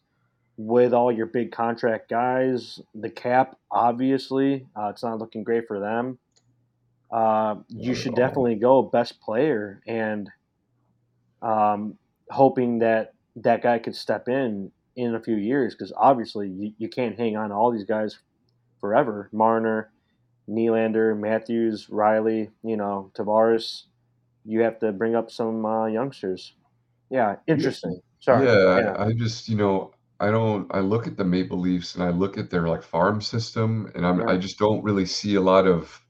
with 0.59 0.93
all 0.93 1.11
your 1.11 1.27
big 1.27 1.53
contract 1.53 2.11
guys, 2.11 2.81
the 2.95 3.09
cap 3.09 3.57
obviously 3.71 4.67
uh, 4.77 4.89
it's 4.89 5.05
not 5.05 5.19
looking 5.19 5.45
great 5.45 5.67
for 5.67 5.79
them. 5.79 6.19
Uh, 7.11 7.55
you 7.69 7.95
should 7.95 8.15
definitely 8.15 8.57
go 8.57 8.83
best 8.83 9.19
player 9.21 9.81
and 9.87 10.29
um, 11.41 11.97
hoping 12.29 12.81
that 12.81 13.15
that 13.37 13.63
guy 13.63 13.79
could 13.79 13.95
step 13.97 14.29
in 14.29 14.71
in 14.97 15.15
a 15.15 15.21
few 15.21 15.37
years 15.37 15.75
because 15.75 15.93
obviously 15.97 16.49
you, 16.49 16.73
you 16.77 16.89
can't 16.89 17.17
hang 17.17 17.37
on 17.37 17.49
to 17.49 17.55
all 17.55 17.71
these 17.71 17.85
guys 17.85 18.19
forever. 18.81 19.31
Marner, 19.33 19.91
Nylander, 20.51 21.19
Matthews, 21.19 21.87
Rielly, 21.87 22.51
you 22.65 22.77
know, 22.77 23.13
Tavares. 23.17 23.85
You 24.45 24.63
have 24.63 24.81
to 24.81 24.93
bring 24.93 25.15
up 25.15 25.31
some 25.31 25.65
uh, 25.65 25.87
youngsters. 25.87 26.53
Yeah, 27.11 27.37
interesting. 27.47 28.01
Sorry. 28.19 28.47
yeah, 28.47 28.79
Yeah. 28.81 28.93
I, 28.93 29.07
I 29.07 29.13
just, 29.13 29.49
you 29.49 29.57
know, 29.57 29.93
I 30.21 30.31
don't, 30.31 30.67
I 30.75 30.81
look 30.81 31.07
at 31.07 31.17
the 31.17 31.25
Maple 31.25 31.59
Leafs 31.61 31.95
and 31.95 32.03
I 32.05 32.11
look 32.11 32.39
at 32.39 32.51
their 32.51 32.69
like 32.69 32.83
farm 32.83 33.21
system 33.23 33.91
and 33.95 34.07
I'm, 34.07 34.23
I 34.29 34.37
just 34.37 34.59
don't 34.59 34.83
really 34.83 35.07
see 35.07 35.37
a 35.37 35.41
lot 35.41 35.67
of 35.67 36.01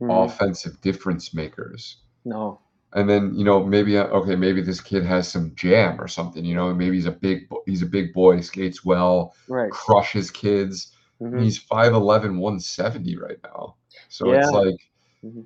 hmm 0.00 0.30
offensive 0.30 0.80
difference 0.82 1.34
makers. 1.34 1.98
No. 2.24 2.60
And 2.94 3.08
then, 3.08 3.34
you 3.34 3.44
know, 3.44 3.64
maybe, 3.64 3.98
uh, 3.98 4.06
okay, 4.08 4.36
maybe 4.36 4.62
this 4.62 4.80
kid 4.80 5.04
has 5.04 5.28
some 5.28 5.54
jam 5.56 6.00
or 6.00 6.08
something, 6.08 6.44
you 6.44 6.54
know, 6.54 6.74
maybe 6.74 6.96
he's 6.96 7.06
a 7.06 7.12
big, 7.12 7.48
bo- 7.50 7.62
he's 7.66 7.82
a 7.82 7.86
big 7.86 8.12
boy, 8.14 8.40
skates 8.40 8.84
well, 8.84 9.34
Right. 9.48 9.74
crushes 9.86 10.30
kids. 10.30 10.92
And 11.32 11.42
hmm 11.42 11.44
he's 11.44 11.58
5'11", 11.58 12.38
170 12.38 13.16
right 13.18 13.38
now. 13.44 13.76
So 14.08 14.32
Yeah. 14.32 14.34
it's 14.34 14.52
like, 14.52 14.76
hmm 15.22 15.42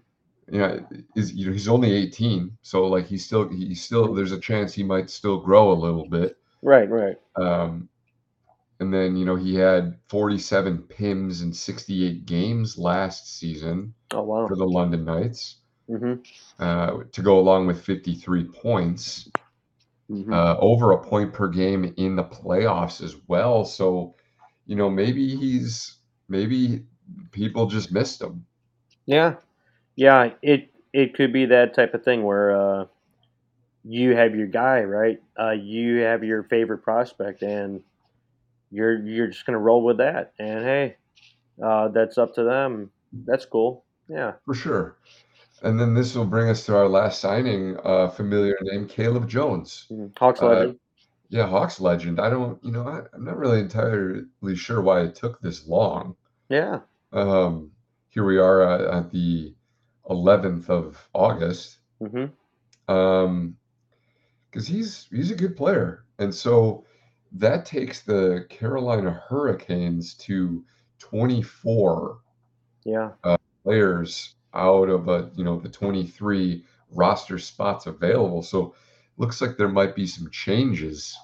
you 0.50 0.58
know, 0.58 0.86
is 1.14 1.32
you 1.34 1.46
know 1.46 1.52
he's 1.52 1.68
only 1.68 1.92
18, 1.92 2.56
so 2.62 2.86
like 2.86 3.06
he's 3.06 3.24
still 3.24 3.48
he's 3.48 3.82
still 3.84 4.12
there's 4.14 4.32
a 4.32 4.40
chance 4.40 4.74
he 4.74 4.82
might 4.82 5.08
still 5.10 5.40
grow 5.40 5.72
a 5.72 5.74
little 5.74 6.08
bit. 6.08 6.36
Right. 6.62 6.88
Right. 6.88 7.18
Um, 7.36 7.88
and 8.82 8.92
then 8.94 9.16
you 9.16 9.24
know 9.26 9.36
he 9.36 9.56
had 9.56 9.98
47 10.08 10.84
pims 10.88 11.42
in 11.42 11.54
68 11.54 12.26
games 12.26 12.78
last 12.78 13.38
season 13.38 13.94
Oh 14.12 14.22
for 14.46 14.56
the 14.56 14.66
London 14.66 15.04
Knights, 15.06 15.60
hmm 15.88 16.14
uh, 16.58 17.04
to 17.12 17.22
go 17.22 17.38
along 17.38 17.66
with 17.66 17.84
53 17.84 18.44
points. 18.44 19.30
Mhm. 20.08 20.32
uh, 20.32 20.56
over 20.60 20.92
a 20.92 21.02
point 21.04 21.32
per 21.32 21.48
game 21.48 21.94
in 21.96 22.16
the 22.16 22.24
playoffs 22.24 23.02
as 23.02 23.16
well. 23.28 23.64
So, 23.64 24.16
you 24.66 24.76
know, 24.76 24.90
maybe 24.90 25.36
he's 25.36 25.98
maybe 26.28 26.84
people 27.32 27.66
just 27.66 27.92
missed 27.92 28.22
him. 28.22 28.46
Yeah, 29.06 29.36
yeah. 29.96 30.34
It 30.42 30.70
it 30.92 31.14
could 31.14 31.32
be 31.32 31.46
that 31.46 31.74
type 31.74 31.94
of 31.94 32.04
thing 32.04 32.24
where 32.24 32.52
uh, 32.56 32.86
you 33.84 34.16
have 34.16 34.34
your 34.34 34.46
guy, 34.48 34.82
right? 34.82 35.20
Uh, 35.38 35.52
you 35.52 35.98
have 36.00 36.24
your 36.24 36.44
favorite 36.44 36.80
prospect, 36.82 37.42
and 37.42 37.82
you're 38.72 38.98
you're 39.06 39.28
just 39.28 39.46
gonna 39.46 39.58
roll 39.58 39.84
with 39.84 39.98
that. 39.98 40.32
And 40.38 40.64
hey, 40.64 40.96
uh, 41.62 41.88
that's 41.88 42.18
up 42.18 42.34
to 42.34 42.42
them. 42.42 42.90
That's 43.12 43.44
cool. 43.44 43.84
Yeah. 44.08 44.32
For 44.44 44.54
sure. 44.54 44.96
And 45.62 45.78
then 45.78 45.94
this 45.94 46.14
will 46.16 46.24
bring 46.24 46.48
us 46.48 46.66
to 46.66 46.76
our 46.76 46.88
last 46.88 47.20
signing, 47.20 47.76
uh, 47.84 48.08
familiar 48.08 48.56
name, 48.62 48.88
Caleb 48.88 49.28
Jones. 49.28 49.86
Mhm. 49.92 50.18
Hawks 50.18 50.42
Uh, 50.42 50.46
legend. 50.48 50.80
yeah, 51.28 51.46
Hawks 51.46 51.80
legend. 51.80 52.18
I 52.18 52.30
don't, 52.30 52.62
you 52.64 52.72
know, 52.72 52.82
I, 52.88 53.02
I'm 53.14 53.24
not 53.24 53.36
really 53.36 53.60
entirely 53.60 54.56
sure 54.56 54.80
why 54.82 55.02
it 55.02 55.14
took 55.14 55.40
this 55.40 55.68
long. 55.68 56.16
Yeah. 56.48 56.80
Um, 57.12 57.70
here 58.08 58.24
we 58.24 58.38
are 58.38 58.62
uh, 58.62 58.98
at 58.98 59.10
the 59.12 59.54
11th 60.10 60.68
of 60.68 61.08
August. 61.12 61.78
Mm-hmm. 62.00 62.92
Um, 62.92 63.56
because 64.50 64.66
he's 64.66 65.06
he's 65.10 65.30
a 65.30 65.34
good 65.36 65.56
player, 65.56 66.04
and 66.18 66.34
so 66.34 66.84
that 67.34 67.64
takes 67.66 68.02
the 68.02 68.46
Carolina 68.50 69.10
Hurricanes 69.28 70.14
to 70.16 70.64
24 70.98 72.18
Yeah. 72.84 73.10
players 73.64 74.34
out 74.54 74.88
of 74.88 75.08
a 75.08 75.30
you 75.34 75.44
know 75.44 75.58
the 75.58 75.68
23 75.68 76.64
roster 76.90 77.38
spots 77.38 77.86
available. 77.86 78.42
So 78.42 78.74
looks 79.16 79.40
like 79.40 79.56
there 79.56 79.68
might 79.68 79.94
be 79.94 80.06
some 80.06 80.30
changes 80.30 81.16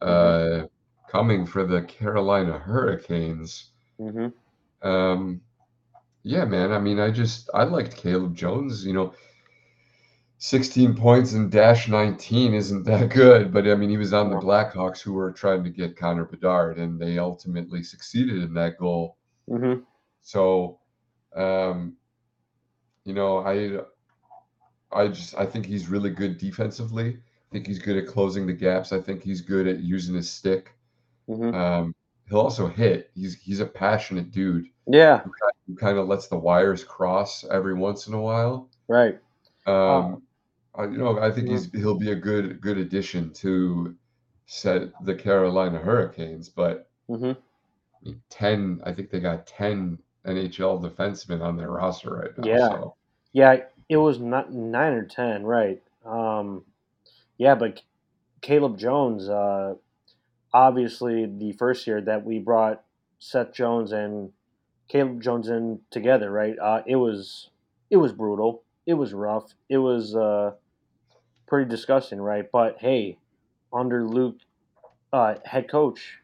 uh, 0.00 0.62
coming 1.10 1.46
for 1.46 1.64
the 1.64 1.82
Carolina 1.82 2.58
Hurricanes. 2.58 3.70
hmm 3.98 4.28
Um, 4.82 5.40
yeah, 6.22 6.44
man. 6.44 6.72
I 6.72 6.78
mean, 6.78 6.98
I 7.00 7.10
just 7.10 7.50
I 7.54 7.64
liked 7.64 7.96
Caleb 7.96 8.34
Jones. 8.34 8.84
You 8.84 8.92
know, 8.92 9.14
16 10.38 10.94
points 10.94 11.32
in 11.32 11.48
dash 11.48 11.88
19 11.88 12.54
isn't 12.54 12.84
that 12.84 13.10
good, 13.10 13.52
but 13.52 13.66
I 13.66 13.74
mean, 13.74 13.90
he 13.90 13.96
was 13.96 14.12
on 14.12 14.30
the 14.30 14.36
Blackhawks 14.36 15.00
who 15.00 15.14
were 15.14 15.32
trying 15.32 15.64
to 15.64 15.70
get 15.70 15.96
Connor 15.96 16.24
Bedard, 16.24 16.78
and 16.78 17.00
they 17.00 17.18
ultimately 17.18 17.82
succeeded 17.82 18.42
in 18.42 18.52
that 18.54 18.78
goal. 18.78 19.16
hmm 19.48 19.74
So, 20.22 20.80
um, 21.34 21.96
you 23.04 23.14
know, 23.14 23.38
I 23.38 23.80
I 24.92 25.08
just 25.08 25.34
I 25.36 25.46
think 25.46 25.66
he's 25.66 25.88
really 25.88 26.10
good 26.10 26.38
defensively. 26.38 27.18
I 27.18 27.52
think 27.52 27.66
he's 27.66 27.78
good 27.78 27.96
at 27.96 28.06
closing 28.06 28.46
the 28.46 28.52
gaps. 28.52 28.92
I 28.92 29.00
think 29.00 29.22
he's 29.22 29.40
good 29.40 29.66
at 29.66 29.80
using 29.80 30.14
his 30.14 30.30
stick. 30.30 30.72
hmm 31.26 31.54
Um, 31.54 31.94
he'll 32.28 32.40
also 32.40 32.66
hit. 32.68 33.10
He's 33.14 33.34
he's 33.36 33.60
a 33.60 33.66
passionate 33.66 34.30
dude 34.30 34.66
Yeah. 34.86 35.22
who 35.66 35.76
kind 35.76 35.98
of 35.98 36.08
lets 36.08 36.28
the 36.28 36.36
wires 36.38 36.84
cross 36.84 37.44
every 37.44 37.74
once 37.74 38.06
in 38.06 38.14
a 38.14 38.20
while. 38.20 38.68
Right. 38.88 39.18
Um, 39.66 40.22
I, 40.76 40.84
you 40.84 40.98
know, 40.98 41.18
I 41.20 41.30
think 41.30 41.48
he's 41.48 41.70
he'll 41.72 41.98
be 41.98 42.10
a 42.12 42.16
good 42.16 42.60
good 42.60 42.78
addition 42.78 43.32
to 43.34 43.96
set 44.46 44.90
the 45.04 45.14
Carolina 45.14 45.78
Hurricanes. 45.78 46.48
But 46.48 46.90
hmm 47.08 47.32
ten, 48.30 48.80
I 48.84 48.92
think 48.92 49.10
they 49.10 49.20
got 49.20 49.46
ten 49.46 49.98
NHL 50.26 50.82
defensemen 50.82 51.42
on 51.42 51.56
their 51.56 51.70
roster 51.70 52.10
right 52.10 52.36
now. 52.38 52.44
Yeah. 52.44 52.58
So 52.58 52.96
Yeah. 53.32 53.56
It 53.88 53.96
was 53.98 54.18
not 54.18 54.52
nine 54.52 54.92
or 54.94 55.04
ten. 55.06 55.44
Right. 55.44 55.82
Um, 56.04 56.64
yeah, 57.38 57.54
but 57.54 57.82
Caleb 58.42 58.78
Jones, 58.78 59.28
uh, 59.28 59.74
obviously 60.54 61.26
the 61.26 61.52
first 61.52 61.86
year 61.86 62.00
that 62.02 62.24
we 62.24 62.38
brought 62.38 62.84
Seth 63.18 63.52
Jones 63.52 63.92
and 63.92 64.32
Caleb 64.88 65.22
Jones 65.22 65.48
in 65.48 65.80
together, 65.90 66.30
right? 66.30 66.58
Uh, 66.58 66.82
it 66.86 66.96
was 66.96 67.50
it 67.90 67.98
was 67.98 68.12
brutal. 68.12 68.64
It 68.86 68.94
was 68.94 69.14
rough. 69.14 69.54
It 69.68 69.78
was 69.78 70.14
uh, 70.16 70.52
pretty 71.46 71.68
disgusting, 71.68 72.20
right? 72.20 72.50
But 72.50 72.78
hey, 72.78 73.18
under 73.72 74.04
Luke, 74.04 74.36
uh, 75.12 75.36
head 75.44 75.68
coach 75.68 76.18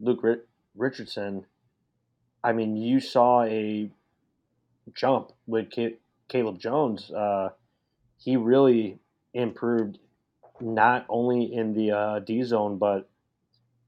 Luke 0.00 0.22
Ri- 0.22 0.42
Richardson, 0.76 1.46
I 2.42 2.52
mean, 2.52 2.76
you 2.76 3.00
saw 3.00 3.42
a 3.44 3.90
jump 4.94 5.32
with 5.46 5.70
Ca- 5.74 5.98
Caleb 6.28 6.58
Jones. 6.58 7.10
Uh, 7.10 7.50
he 8.16 8.36
really 8.36 8.98
improved 9.32 9.98
not 10.60 11.04
only 11.08 11.52
in 11.52 11.74
the 11.74 11.90
uh, 11.90 12.18
D 12.20 12.42
zone 12.42 12.78
but 12.78 13.08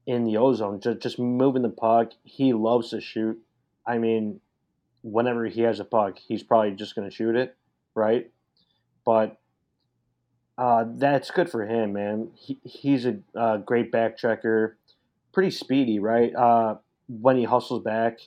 in 0.05 0.23
the 0.23 0.37
O 0.37 0.53
zone. 0.53 0.79
Just 0.79 0.99
just 0.99 1.19
moving 1.19 1.61
the 1.61 1.69
puck. 1.69 2.11
He 2.23 2.53
loves 2.53 2.89
to 2.91 3.01
shoot. 3.01 3.39
I 3.85 3.97
mean, 3.97 4.39
whenever 5.01 5.45
he 5.45 5.61
has 5.61 5.79
a 5.79 5.85
puck, 5.85 6.17
he's 6.17 6.43
probably 6.43 6.71
just 6.71 6.95
going 6.95 7.09
to 7.09 7.15
shoot 7.15 7.35
it, 7.35 7.55
right? 7.95 8.31
But 9.05 9.37
uh, 10.57 10.85
that's 10.95 11.29
good 11.29 11.49
for 11.49 11.65
him, 11.65 11.93
man. 11.93 12.31
He, 12.35 12.59
he's 12.63 13.05
a 13.05 13.17
uh, 13.35 13.57
great 13.57 13.91
back 13.91 14.17
checker, 14.17 14.77
pretty 15.31 15.51
speedy, 15.51 15.99
right? 15.99 16.33
Uh, 16.35 16.75
when 17.07 17.37
he 17.37 17.43
hustles 17.43 17.83
back, 17.83 18.19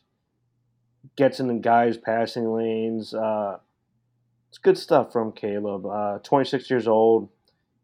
gets 1.17 1.41
in 1.41 1.49
the 1.49 1.55
guys' 1.55 1.97
passing 1.97 2.53
lanes. 2.53 3.13
Uh, 3.15 3.59
it's 4.49 4.59
good 4.59 4.79
stuff 4.79 5.13
from 5.13 5.33
Caleb. 5.33 5.87
Uh, 5.87 6.19
26 6.19 6.71
years 6.71 6.87
old. 6.87 7.29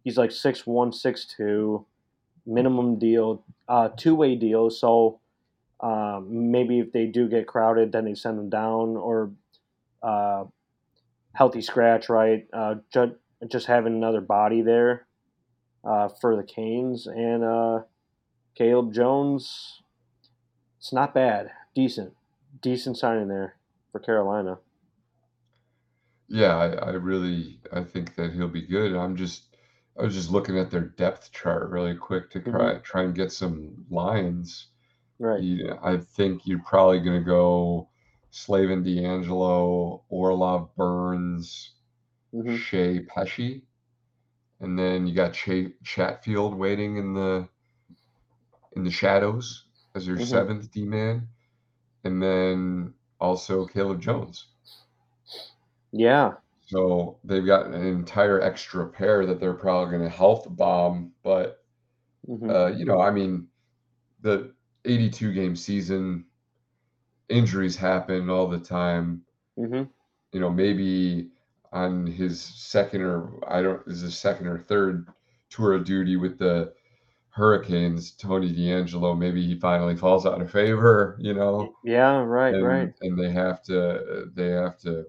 He's 0.05 0.17
like 0.17 0.31
6'1", 0.31 0.65
6'2", 0.65 1.85
minimum 2.47 2.99
deal, 2.99 3.43
uh, 3.69 3.89
two-way 3.97 4.37
deal. 4.37 4.71
So 4.71 5.19
um, 5.81 6.51
maybe 6.53 6.79
if 6.79 6.93
they 6.93 7.07
do 7.07 7.29
get 7.29 7.49
crowded, 7.49 7.91
then 7.91 8.05
they 8.05 8.15
send 8.15 8.39
him 8.39 8.49
down 8.49 8.97
or 8.97 9.33
healthy 11.37 11.61
scratch, 11.61 12.09
right? 12.09 12.47
Uh, 12.53 12.77
just 13.51 13.67
having 13.67 13.95
another 13.95 14.21
body 14.21 14.63
there 14.63 15.07
uh, 15.85 16.09
for 16.21 16.37
the 16.37 16.43
Canes 16.45 17.07
and 17.07 17.45
uh, 17.45 17.81
Caleb 18.57 18.93
Jones. 18.93 19.83
It's 20.79 20.93
not 20.93 21.15
bad, 21.15 21.51
decent, 21.75 22.15
decent 22.61 22.97
signing 22.99 23.29
there 23.29 23.57
for 23.93 24.01
Carolina. 24.01 24.59
yeah, 26.29 26.57
I, 26.57 26.67
I 26.69 26.91
really 26.93 27.61
I 27.73 27.83
think 27.83 28.15
that 28.17 28.33
he'll 28.33 28.49
be 28.49 28.63
good. 28.67 28.95
I'm 28.95 29.17
just 29.17 29.57
I 29.99 30.03
was 30.05 30.15
just 30.15 30.31
looking 30.31 30.59
at 30.59 30.71
their 30.71 30.83
depth 30.83 31.33
chart 31.33 31.71
really 31.71 31.95
quick 31.95 32.31
to 32.33 32.41
try 32.41 32.79
try 32.79 33.03
and 33.05 33.15
get 33.15 33.33
some 33.33 33.85
lines. 33.91 34.69
Right. 35.19 35.43
You, 35.43 35.79
I 35.83 35.99
think 35.99 36.43
you're 36.47 36.63
probably 36.67 37.01
going 37.01 37.19
to 37.19 37.25
go 37.25 37.89
Slavin 38.31 38.85
DeAngelo, 38.85 40.03
Orlov 40.09 40.75
Burns, 40.77 41.73
hmm 42.37 42.67
Shea 42.69 43.01
Pesce, 43.01 43.63
and 44.61 44.79
then 44.79 45.07
you 45.07 45.15
got 45.15 45.33
Ch- 45.33 45.73
Chatfield 45.85 46.55
waiting 46.55 46.97
in 46.97 47.15
the 47.15 47.49
in 48.77 48.85
the 48.85 48.91
shadows 48.91 49.67
as 49.95 50.07
your 50.07 50.19
Mhm. 50.19 50.21
seventh 50.21 50.71
D 50.71 50.85
man, 50.85 51.29
and 52.05 52.23
then 52.23 52.95
also 53.21 53.67
Caleb 53.67 54.01
Jones. 54.01 54.49
Yeah. 55.93 56.37
So 56.67 57.19
they've 57.25 57.47
got 57.47 57.67
an 57.67 57.75
entire 57.75 58.41
extra 58.41 58.87
pair 58.89 59.27
that 59.27 59.41
they're 59.41 59.55
probably 59.55 59.91
going 59.97 60.11
to 60.11 60.17
health 60.17 60.47
bomb. 60.51 61.13
But 61.23 61.65
hmm 62.27 62.51
uh, 62.51 62.69
you 62.69 62.85
know, 62.85 63.01
I 63.01 63.11
mean, 63.11 63.49
the 64.21 64.55
82 64.85 65.33
game 65.33 65.57
season, 65.57 66.27
injuries 67.29 67.77
happen 67.77 68.29
all 68.31 68.49
the 68.49 68.59
time. 68.59 69.25
hmm 69.57 69.97
You 70.33 70.41
know, 70.41 70.51
maybe 70.51 71.31
on 71.73 72.07
his 72.07 72.41
second 72.41 73.03
or 73.03 73.31
I 73.49 73.63
don't 73.63 73.83
is 73.87 74.01
his 74.01 74.17
second 74.19 74.47
or 74.47 74.59
third 74.59 75.09
tour 75.51 75.75
of 75.75 75.85
duty 75.85 76.17
with 76.17 76.39
the 76.39 76.73
Hurricanes, 77.31 78.13
Tony 78.13 78.51
DeAngelo, 78.53 79.17
maybe 79.19 79.47
he 79.47 79.59
finally 79.59 79.95
falls 79.95 80.25
out 80.25 80.41
of 80.41 80.51
favor. 80.51 81.17
You 81.21 81.35
know, 81.35 81.75
Yeah. 81.85 82.19
Right. 82.23 82.55
and 82.55 82.65
Right. 82.67 82.95
and 83.03 83.19
they 83.19 83.31
have 83.31 83.63
to 83.65 84.31
they 84.35 84.49
have 84.51 84.79
to 84.81 85.07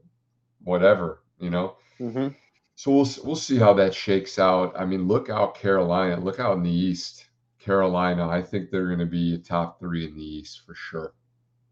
whatever. 0.63 1.21
You 1.39 1.49
know. 1.49 1.75
hmm 1.99 2.27
So 2.75 2.91
we'll 2.91 3.07
we'll 3.23 3.35
see 3.35 3.57
how 3.57 3.73
that 3.73 3.93
shakes 3.93 4.37
out. 4.39 4.73
I 4.77 4.85
mean, 4.85 5.07
look 5.07 5.29
out 5.29 5.55
Carolina. 5.55 6.19
Look 6.19 6.39
out 6.39 6.57
in 6.57 6.63
the 6.63 6.69
East. 6.71 7.25
Carolina, 7.59 8.27
I 8.29 8.41
think 8.41 8.69
they're 8.69 8.87
going 8.87 8.99
to 8.99 9.05
be 9.05 9.37
top 9.39 9.77
three 9.79 10.05
in 10.07 10.15
the 10.15 10.23
East 10.23 10.61
for 10.65 10.73
sure. 10.73 11.13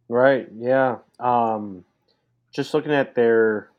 Right. 0.09 0.47
Yeah. 0.53 0.97
Um, 1.21 1.85
just 2.51 2.73
looking 2.73 2.91
at 2.91 3.15
their, 3.15 3.69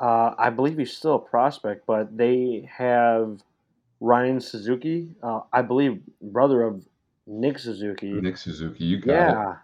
uh, 0.00 0.34
I 0.38 0.50
believe 0.50 0.78
he's 0.78 0.96
still 0.96 1.16
a 1.16 1.18
prospect, 1.18 1.86
but 1.86 2.16
they 2.16 2.68
have 2.74 3.40
Ryan 4.00 4.40
Suzuki. 4.40 5.14
Uh, 5.22 5.40
I 5.52 5.60
believe 5.62 6.00
brother 6.22 6.62
of 6.62 6.82
Nick 7.26 7.58
Suzuki. 7.58 8.10
Nick 8.12 8.38
Suzuki, 8.38 8.84
you 8.84 8.98
got 8.98 9.12
it. 9.12 9.14
Yeah. 9.14 9.54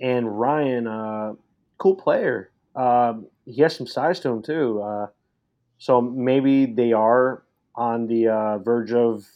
And 0.00 0.38
Ryan, 0.38 0.86
uh, 0.86 1.32
cool 1.78 1.96
player. 1.96 2.50
Um, 2.76 3.26
he 3.46 3.62
has 3.62 3.74
some 3.76 3.86
size 3.86 4.20
to 4.20 4.28
him 4.28 4.42
too. 4.42 4.80
Uh, 4.80 5.06
so 5.78 6.00
maybe 6.00 6.66
they 6.66 6.92
are 6.92 7.42
on 7.74 8.06
the 8.06 8.28
uh, 8.28 8.58
verge 8.58 8.92
of 8.92 9.26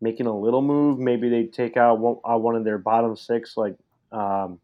making 0.00 0.26
a 0.26 0.36
little 0.36 0.62
move. 0.62 0.98
Maybe 0.98 1.28
they 1.28 1.44
take 1.44 1.76
out 1.76 2.00
one, 2.00 2.16
uh, 2.24 2.36
one 2.36 2.56
of 2.56 2.64
their 2.64 2.78
bottom 2.78 3.16
six, 3.16 3.56
like 3.56 3.76
um, 4.10 4.58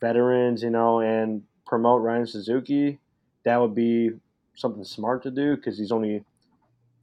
veterans, 0.00 0.62
you 0.62 0.70
know, 0.70 1.00
and 1.00 1.42
promote 1.66 2.02
Ryan 2.02 2.26
Suzuki. 2.26 2.98
That 3.48 3.60
would 3.62 3.74
be 3.74 4.10
something 4.54 4.84
smart 4.84 5.22
to 5.22 5.30
do 5.30 5.56
because 5.56 5.78
he's 5.78 5.90
only 5.90 6.22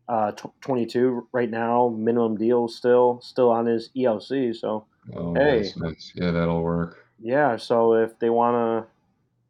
uh, 0.07 0.31
t- 0.33 0.49
22 0.61 1.27
right 1.31 1.49
now, 1.49 1.89
minimum 1.89 2.37
deal 2.37 2.67
still, 2.67 3.19
still 3.23 3.49
on 3.49 3.65
his 3.65 3.89
ELC. 3.97 4.55
So, 4.55 4.85
Oh, 5.15 5.33
hey, 5.33 5.57
nice, 5.57 5.75
nice. 5.77 6.11
Yeah, 6.13 6.29
that'll 6.31 6.61
work. 6.61 7.07
yeah. 7.19 7.57
So 7.57 7.95
if 7.95 8.19
they 8.19 8.29
want 8.29 8.55
to 8.85 8.87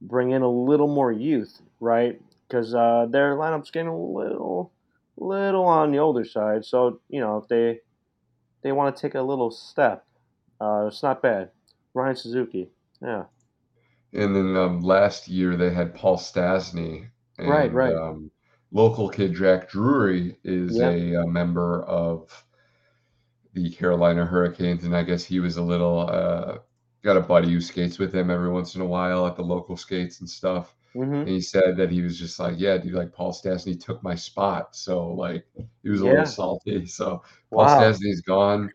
bring 0.01 0.31
in 0.31 0.41
a 0.41 0.49
little 0.49 0.87
more 0.87 1.11
youth, 1.11 1.61
right? 1.81 2.21
Because 2.47 2.73
uh, 2.73 3.07
their 3.09 3.35
lineup's 3.35 3.71
getting 3.71 3.89
a 3.89 3.97
little, 3.97 4.71
little 5.17 5.65
on 5.65 5.91
the 5.91 5.97
older 5.97 6.23
side. 6.23 6.63
So 6.63 6.99
you 7.09 7.19
know, 7.19 7.37
if 7.37 7.47
they 7.49 7.79
they 8.61 8.71
want 8.71 8.95
to 8.95 9.01
take 9.01 9.15
a 9.15 9.21
little 9.21 9.51
step, 9.51 10.05
uh, 10.61 10.85
it's 10.87 11.03
not 11.03 11.21
bad. 11.21 11.51
Ryan 11.93 12.15
Suzuki, 12.15 12.69
yeah, 13.01 13.25
And 14.15 14.35
then 14.35 14.55
um, 14.57 14.81
last 14.81 15.27
year 15.27 15.55
they 15.57 15.71
had 15.71 15.93
Paul 15.95 16.17
Stastny 16.17 17.09
right, 17.43 17.71
and 17.71 17.73
right, 17.73 17.95
um, 17.95 18.31
local 18.71 19.09
kid 19.09 19.33
Jack 19.35 19.69
Drury 19.69 20.37
is 20.43 20.79
yeah, 20.79 20.81
a, 20.81 21.15
uh 21.17 21.25
member 21.27 21.83
of 21.83 22.45
the 23.53 23.69
Carolina 23.71 24.25
Hurricanes, 24.25 24.83
and 24.83 24.95
I 24.95 25.03
guess 25.03 25.23
he 25.23 25.39
was 25.39 25.57
a 25.57 25.61
little 25.63 26.09
uh, 26.09 26.59
got 27.03 27.17
a 27.17 27.21
buddy 27.21 27.51
who 27.51 27.61
skates 27.61 27.99
with 27.99 28.13
him 28.13 28.29
every 28.29 28.49
once 28.51 28.75
in 28.75 28.81
a 28.81 28.85
while 28.85 29.25
at 29.27 29.35
the 29.35 29.43
local 29.43 29.77
skates 29.77 30.19
and 30.19 30.29
stuff. 30.29 30.75
mm-hmm, 30.95 31.25
And 31.25 31.35
he 31.35 31.41
said 31.41 31.77
that 31.77 31.91
he 31.91 32.01
was 32.01 32.19
just 32.19 32.39
like, 32.39 32.55
yeah, 32.57 32.77
dude, 32.77 32.93
like 32.93 33.13
Paul 33.13 33.33
Stastny 33.33 33.79
took 33.83 34.03
my 34.03 34.15
spot. 34.15 34.75
So 34.75 35.07
like 35.13 35.45
he 35.83 35.89
was 35.89 36.01
a 36.01 36.07
little 36.07 36.25
salty. 36.25 36.85
So 36.87 37.23
Paul 37.53 37.67
wow, 37.67 37.69
Stastny's 37.69 38.21
gone. 38.21 38.71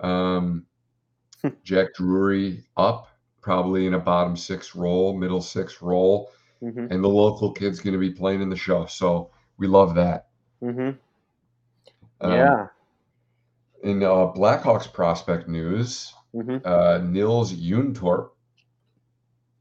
Um, 0.00 0.66
Jack 1.64 1.94
Drury 1.94 2.64
up, 2.76 3.08
probably 3.40 3.86
in 3.86 3.94
a 3.94 3.98
bottom 3.98 4.36
six 4.36 4.74
role, 4.74 5.16
middle 5.16 5.40
six 5.42 5.82
role, 5.82 6.30
mm-hmm, 6.62 6.86
and 6.90 7.02
the 7.02 7.08
local 7.08 7.52
kid's 7.52 7.80
going 7.80 7.94
to 7.94 7.98
be 8.00 8.10
playing 8.10 8.42
in 8.42 8.48
the 8.50 8.56
show. 8.56 8.86
So 8.86 9.30
we 9.58 9.66
love 9.66 9.94
that. 9.96 10.28
mm-hmm, 10.62 10.90
Um, 12.20 12.30
yeah, 12.30 12.68
in 13.82 14.02
uh, 14.02 14.32
Blackhawks 14.32 14.90
prospect 14.92 15.48
news, 15.48 16.12
mm-hmm, 16.34 16.58
uh, 16.64 16.98
Nils 17.02 17.52
Juntorp, 17.52 18.30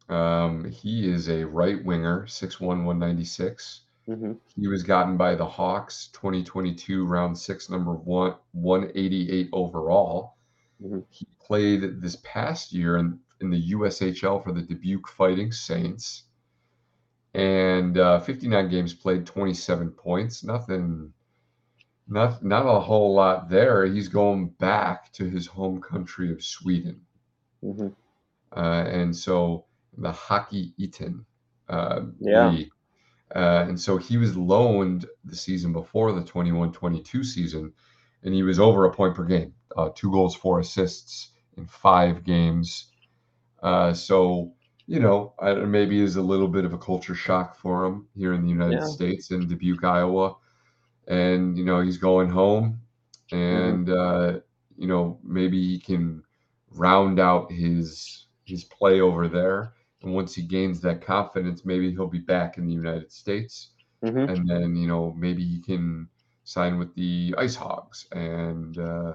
um, 0.10 0.66
he 0.66 1.10
is 1.10 1.30
a 1.30 1.46
right 1.46 1.84
winger, 1.84 2.26
6'1", 2.28 2.84
196. 2.86 3.82
mm-hmm, 4.08 4.34
He 4.56 4.68
was 4.68 4.84
gotten 4.84 5.18
by 5.18 5.36
the 5.36 5.46
Hawks 5.46 6.08
2022 6.14 7.06
round 7.06 7.38
six, 7.38 7.70
number 7.70 7.94
one, 7.94 8.36
188 8.52 9.50
overall. 9.54 10.36
mm-hmm, 10.84 11.00
He 11.10 11.28
played 11.40 12.02
this 12.02 12.18
past 12.24 12.72
year 12.74 12.98
in, 12.98 13.20
in 13.42 13.50
the 13.50 13.72
USHL 13.72 14.44
for 14.44 14.52
the 14.52 14.62
Dubuque 14.62 15.08
Fighting 15.08 15.52
Saints. 15.52 16.24
And 17.34 17.98
uh, 17.98 18.20
59 18.20 18.70
games 18.70 18.94
played, 18.94 19.26
27 19.26 19.92
points. 19.92 20.44
Nothing, 20.44 21.14
not 22.08 22.44
not 22.44 22.66
a 22.66 22.80
whole 22.82 23.14
lot 23.14 23.50
there. 23.50 23.86
He's 23.86 24.10
going 24.10 24.50
back 24.50 25.12
to 25.14 25.30
his 25.30 25.48
home 25.48 25.82
country 25.82 26.32
of 26.32 26.44
Sweden. 26.44 27.06
mm-hmm, 27.64 27.90
Uh, 28.56 28.84
and 28.88 29.16
so 29.16 29.66
the 29.98 30.12
Hockeyettan 30.12 31.26
uh, 31.70 32.02
yeah, 32.20 32.50
League. 32.50 32.72
Uh, 33.36 33.66
and 33.68 33.80
so 33.80 33.98
he 33.98 34.18
was 34.18 34.36
loaned 34.38 35.06
the 35.26 35.36
season 35.36 35.74
before 35.74 36.12
the 36.14 36.24
21 36.24 36.72
22 36.74 37.24
season, 37.24 37.74
and 38.24 38.34
he 38.34 38.44
was 38.44 38.60
over 38.60 38.86
a 38.86 38.94
point 38.94 39.16
per 39.16 39.26
game, 39.26 39.54
uh, 39.78 39.90
two 39.96 40.12
goals, 40.12 40.36
four 40.36 40.60
assists 40.60 41.32
in 41.58 41.66
five 41.68 42.24
games. 42.24 42.89
Uh, 43.62 43.94
so, 43.94 44.54
you 44.88 45.00
know, 45.00 45.34
I, 45.40 45.54
maybe 45.54 46.02
is 46.02 46.16
a 46.16 46.22
little 46.22 46.48
bit 46.48 46.66
of 46.66 46.74
a 46.74 46.78
culture 46.78 47.16
shock 47.16 47.58
for 47.58 47.86
him 47.86 48.08
here 48.16 48.34
in 48.34 48.44
the 48.44 48.50
United 48.50 48.82
yeah, 48.82 48.86
States 48.86 49.32
in 49.32 49.48
Dubuque, 49.48 49.84
Iowa. 49.84 50.36
And, 51.08 51.58
you 51.58 51.66
know, 51.66 51.82
he's 51.82 51.98
going 51.98 52.30
home, 52.30 52.80
mm-hmm, 53.52 53.76
and, 53.76 53.90
uh, 53.90 54.40
you 54.78 54.88
know, 54.88 55.20
maybe 55.24 55.62
he 55.62 55.80
can 55.80 56.24
round 56.72 57.20
out 57.20 57.52
his 57.52 58.26
his 58.46 58.64
play 58.64 59.02
over 59.02 59.28
there 59.28 59.74
and 60.02 60.14
once 60.14 60.34
he 60.36 60.42
gains 60.44 60.82
that 60.82 61.02
confidence, 61.02 61.66
maybe 61.66 61.92
he'll 61.92 62.08
be 62.08 62.20
back 62.20 62.58
in 62.58 62.66
the 62.66 62.74
United 62.74 63.12
States. 63.12 63.72
mm-hmm, 64.04 64.28
And 64.28 64.50
then, 64.50 64.76
you 64.76 64.88
know, 64.88 65.14
maybe 65.18 65.44
he 65.44 65.62
can 65.62 66.08
sign 66.44 66.80
with 66.80 66.94
the 66.96 67.36
Ice 67.38 67.56
Hogs. 67.56 68.08
And 68.12 68.78
uh, 68.78 69.14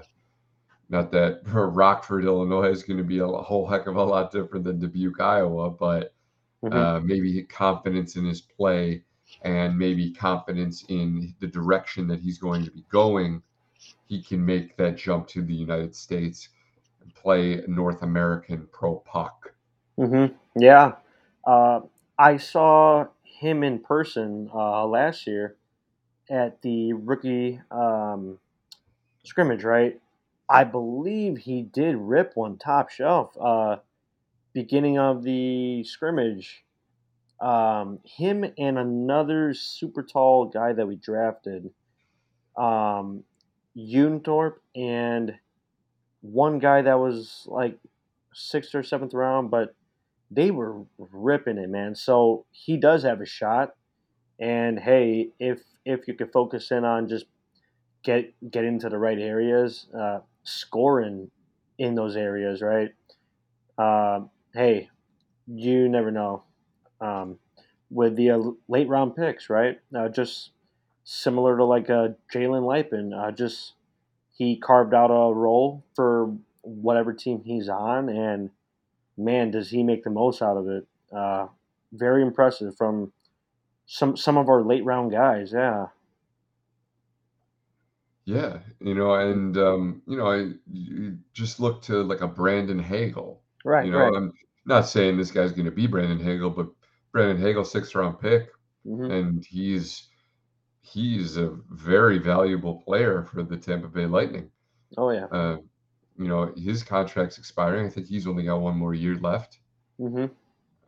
not 0.89 1.11
that 1.11 1.41
Rockford, 1.45 2.25
Illinois 2.25 2.69
is 2.69 2.83
going 2.83 2.97
to 2.97 3.03
be 3.03 3.19
a 3.19 3.27
whole 3.27 3.67
heck 3.67 3.87
of 3.87 3.95
a 3.95 4.03
lot 4.03 4.31
different 4.31 4.65
than 4.65 4.79
Dubuque, 4.79 5.19
Iowa, 5.19 5.69
but 5.71 6.13
mm-hmm, 6.63 6.77
uh, 6.77 6.99
maybe 7.01 7.43
confidence 7.43 8.15
in 8.15 8.25
his 8.25 8.41
play 8.41 9.03
and 9.43 9.77
maybe 9.77 10.11
confidence 10.11 10.85
in 10.89 11.35
the 11.39 11.47
direction 11.47 12.07
that 12.07 12.19
he's 12.19 12.37
going 12.37 12.63
to 12.65 12.71
be 12.71 12.85
going, 12.91 13.41
he 14.07 14.21
can 14.21 14.45
make 14.45 14.77
that 14.77 14.97
jump 14.97 15.27
to 15.27 15.41
the 15.41 15.53
United 15.53 15.95
States 15.95 16.49
and 17.01 17.13
play 17.13 17.63
North 17.67 18.01
American 18.03 18.67
pro 18.71 18.97
puck. 18.97 19.53
mm-hmm, 19.99 20.33
yeah. 20.59 20.93
Uh, 21.45 21.81
I 22.17 22.37
saw 22.37 23.07
him 23.23 23.63
in 23.63 23.79
person 23.79 24.49
uh, 24.53 24.85
last 24.85 25.27
year 25.27 25.55
at 26.29 26.61
the 26.61 26.93
rookie 26.93 27.61
um, 27.71 28.39
scrimmage, 29.25 29.63
right? 29.63 29.99
I 30.49 30.63
believe 30.63 31.37
he 31.37 31.63
did 31.63 31.95
rip 31.97 32.33
one 32.35 32.57
top 32.57 32.89
shelf. 32.89 33.35
Uh, 33.39 33.77
beginning 34.53 34.97
of 34.97 35.23
the 35.23 35.83
scrimmage, 35.83 36.63
um, 37.41 37.99
him 38.05 38.45
and 38.57 38.77
another 38.77 39.53
super 39.53 40.03
tall 40.03 40.45
guy 40.45 40.73
that 40.73 40.87
we 40.87 40.95
drafted, 40.95 41.71
um, 42.57 43.23
Unthorpe, 43.75 44.61
and 44.75 45.35
one 46.21 46.59
guy 46.59 46.81
that 46.81 46.99
was 46.99 47.45
like 47.47 47.77
sixth 48.33 48.73
or 48.73 48.83
seventh 48.83 49.13
round, 49.13 49.51
but 49.51 49.75
they 50.31 50.51
were 50.51 50.83
ripping 50.97 51.57
it, 51.57 51.69
man. 51.69 51.95
So 51.95 52.45
he 52.51 52.77
does 52.77 53.03
have 53.03 53.21
a 53.21 53.25
shot. 53.25 53.75
And 54.39 54.79
hey, 54.79 55.29
if 55.39 55.61
if 55.85 56.07
you 56.07 56.13
could 56.13 56.31
focus 56.31 56.71
in 56.71 56.83
on 56.83 57.07
just 57.07 57.25
get 58.03 58.33
get 58.51 58.63
into 58.65 58.89
the 58.89 58.97
right 58.97 59.19
areas, 59.19 59.87
uh, 59.97 60.19
scoring 60.45 61.29
in 61.77 61.95
those 61.95 62.15
areas, 62.15 62.61
right? 62.61 62.91
Um, 63.77 64.29
hey, 64.53 64.89
you 65.47 65.89
never 65.89 66.11
know. 66.11 66.43
Um, 67.01 67.39
with 67.89 68.15
the 68.15 68.31
uh, 68.31 68.39
late 68.67 68.87
round 68.87 69.15
picks, 69.15 69.49
right? 69.49 69.79
Uh, 69.95 70.07
just 70.09 70.51
similar 71.03 71.57
to 71.57 71.65
like 71.65 71.89
uh, 71.89 72.09
Jalen 72.33 72.63
Luypen, 72.63 73.13
uh, 73.13 73.31
just 73.31 73.73
he 74.31 74.57
carved 74.57 74.93
out 74.93 75.11
a 75.11 75.33
role 75.33 75.83
for 75.95 76.33
whatever 76.61 77.13
team 77.13 77.41
he's 77.45 77.69
on, 77.69 78.09
and 78.09 78.49
man, 79.17 79.51
does 79.51 79.69
he 79.69 79.83
make 79.83 80.03
the 80.03 80.09
most 80.09 80.41
out 80.41 80.57
of 80.57 80.67
it. 80.67 80.87
Uh, 81.15 81.47
very 81.93 82.21
impressive 82.21 82.75
from 82.75 83.11
some 83.85 84.17
some 84.17 84.37
of 84.37 84.49
our 84.49 84.61
late 84.61 84.83
round 84.83 85.11
guys. 85.11 85.51
Yeah. 85.53 85.87
Yeah, 88.25 88.59
you 88.79 88.95
know, 88.95 89.13
and 89.15 89.55
um, 89.57 90.01
you 90.07 90.17
know, 90.17 90.31
I 90.31 90.53
you 90.71 91.17
just 91.33 91.59
look 91.59 91.81
to 91.83 92.01
like 92.03 92.21
a 92.21 92.27
Brandon 92.27 92.79
Hagel. 92.79 93.43
Right. 93.63 93.85
You 93.85 93.91
know, 93.91 93.99
Right. 93.99 94.15
I'm 94.15 94.33
not 94.65 94.87
saying 94.87 95.17
this 95.17 95.31
guy's 95.31 95.51
going 95.51 95.65
to 95.65 95.71
be 95.71 95.87
Brandon 95.87 96.19
Hagel, 96.19 96.49
but 96.49 96.69
Brandon 97.11 97.37
Hagel, 97.39 97.63
sixth 97.65 97.93
round 97.95 98.19
pick, 98.19 98.49
hmm 98.85 99.11
and 99.11 99.45
he's 99.45 100.09
he's 100.81 101.37
a 101.37 101.49
very 101.71 102.19
valuable 102.19 102.81
player 102.81 103.23
for 103.25 103.43
the 103.43 103.57
Tampa 103.57 103.87
Bay 103.89 104.05
Lightning. 104.07 104.51
Oh 104.97 105.11
yeah. 105.11 105.27
Uh, 105.31 105.57
you 106.17 106.27
know, 106.27 106.53
his 106.55 106.83
contract's 106.83 107.37
expiring. 107.37 107.87
I 107.87 107.89
think 107.89 108.07
he's 108.07 108.27
only 108.27 108.43
got 108.45 108.61
one 108.61 108.77
more 108.77 108.93
year 108.93 109.15
left. 109.17 109.59
Mm-hmm. 109.99 110.27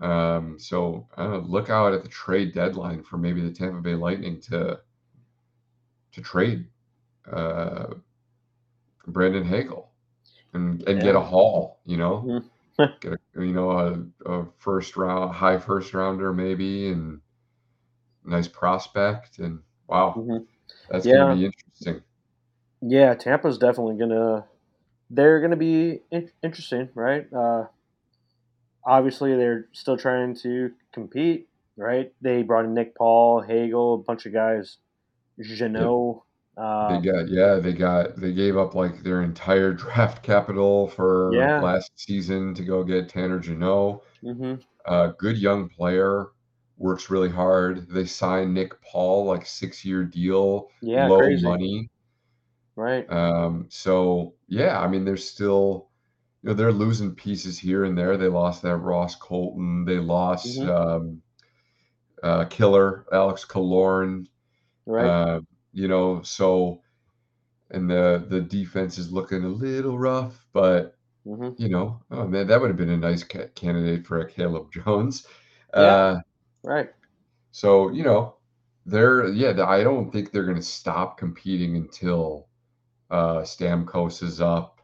Um, 0.04 0.60
so 0.60 1.08
I 1.18 1.24
don't 1.24 1.32
know, 1.34 1.40
look 1.40 1.70
out 1.70 1.94
at 1.94 2.04
the 2.04 2.10
trade 2.10 2.54
deadline 2.54 3.04
for 3.04 3.18
maybe 3.18 3.42
the 3.42 3.52
Tampa 3.52 3.82
Bay 3.82 3.96
Lightning 3.96 4.40
to 4.42 4.80
to 6.12 6.22
trade 6.22 6.68
uh, 7.32 7.94
Brandon 9.08 9.44
Hagel 9.46 9.90
and 10.54 10.88
and 10.88 11.02
get 11.02 11.16
a 11.16 11.20
haul, 11.22 11.80
you 11.86 11.98
know, 11.98 12.20
hmm 12.22 12.86
get 13.02 13.14
a 13.14 13.20
you 13.46 13.54
know 13.54 13.72
a, 13.72 14.32
a 14.32 14.46
first 14.60 14.98
round, 14.98 15.34
high 15.34 15.58
first 15.58 15.94
rounder 15.94 16.34
maybe, 16.34 16.90
and 16.90 17.22
nice 18.26 18.48
prospect, 18.48 19.40
and 19.40 19.60
wow, 19.88 20.14
hmm 20.14 20.38
that's 20.90 21.08
going 21.08 21.20
to 21.22 21.36
be 21.36 21.46
interesting. 21.46 22.04
Yeah. 22.82 23.16
Tampa's 23.16 23.58
definitely 23.58 23.98
gonna. 23.98 24.46
They're 25.10 25.42
gonna 25.42 25.56
be 25.58 26.02
in- 26.12 26.32
interesting, 26.44 26.90
right? 26.96 27.28
Uh, 27.34 27.66
obviously, 28.86 29.36
they're 29.36 29.68
still 29.74 29.98
trying 29.98 30.36
to 30.38 30.72
compete, 30.94 31.48
right? 31.78 32.14
They 32.22 32.44
brought 32.44 32.66
in 32.66 32.74
Nick 32.74 32.96
Paul, 32.96 33.42
Hagel, 33.42 33.96
a 33.96 33.98
bunch 34.00 34.26
of 34.26 34.34
guys. 34.34 34.78
Jeannot. 35.42 36.24
Uh, 36.58 36.88
They 36.88 37.00
got 37.00 37.28
yeah, 37.30 37.56
they 37.60 37.74
got 37.74 38.16
they 38.18 38.34
gave 38.34 38.58
up 38.58 38.74
like 38.76 39.04
their 39.04 39.22
entire 39.22 39.74
draft 39.76 40.24
capital 40.24 40.88
for 40.88 41.52
yeah. 41.54 41.60
last 41.60 41.92
season 41.98 42.54
to 42.56 42.64
go 42.64 42.84
get 42.84 43.10
Tanner 43.10 43.40
Jeannot. 43.40 44.02
hmm 44.22 44.62
Uh, 44.86 45.10
good 45.20 45.38
young 45.38 45.70
player, 45.70 46.28
works 46.78 47.10
really 47.12 47.30
hard. 47.30 47.90
They 47.90 48.06
signed 48.08 48.54
Nick 48.54 48.82
Paul, 48.84 49.26
like 49.26 49.46
six 49.48 49.86
year 49.86 50.04
deal, 50.06 50.70
Yeah. 50.82 51.10
low 51.10 51.20
Crazy. 51.20 51.60
money. 51.60 51.90
Right. 52.78 53.10
Um, 53.10 53.68
so 53.70 54.36
yeah, 54.48 54.80
I 54.82 54.88
mean, 54.88 55.06
they're 55.06 55.18
still, 55.18 55.90
you 56.44 56.50
know, 56.50 56.56
they're 56.56 56.74
losing 56.74 57.16
pieces 57.16 57.58
here 57.60 57.86
and 57.86 57.98
there. 57.98 58.18
They 58.18 58.28
lost 58.28 58.62
that 58.64 58.78
Ross 58.78 59.16
Colton. 59.16 59.86
They 59.86 59.98
lost 60.00 60.44
hmm 60.44 60.68
um, 60.68 61.22
uh, 62.24 62.46
killer 62.46 63.06
Alex 63.12 63.46
Killorn. 63.46 64.28
Right. 64.88 65.16
Uh, 65.16 65.42
you 65.78 65.88
know, 65.90 66.22
so 66.24 66.82
and 67.72 67.90
the 67.90 68.26
the 68.30 68.42
defense 68.42 68.98
is 69.00 69.12
looking 69.12 69.44
a 69.44 69.50
little 69.50 70.00
rough, 70.00 70.46
but 70.54 70.96
hmm 71.26 71.58
you 71.58 71.70
know, 71.70 72.02
oh 72.12 72.28
man, 72.28 72.48
that 72.48 72.62
would 72.62 72.70
have 72.70 72.78
been 72.78 72.90
a 72.92 72.98
nice 72.98 73.24
ca- 73.24 73.50
candidate 73.56 74.08
for 74.08 74.22
a 74.22 74.30
Caleb 74.32 74.72
Jones. 74.86 75.28
Yeah. 75.76 76.00
Uh, 76.00 76.18
Right. 76.64 76.90
so 77.52 77.90
you 77.92 78.04
know, 78.04 78.36
they're 78.86 79.28
yeah, 79.30 79.54
the- 79.54 79.68
I 79.68 79.84
don't 79.84 80.12
think 80.12 80.32
they're 80.32 80.46
going 80.46 80.56
to 80.58 80.62
stop 80.62 81.18
competing 81.18 81.76
until 81.76 82.48
uh, 83.12 83.42
Stamkos 83.44 84.24
is 84.24 84.42
up 84.42 84.82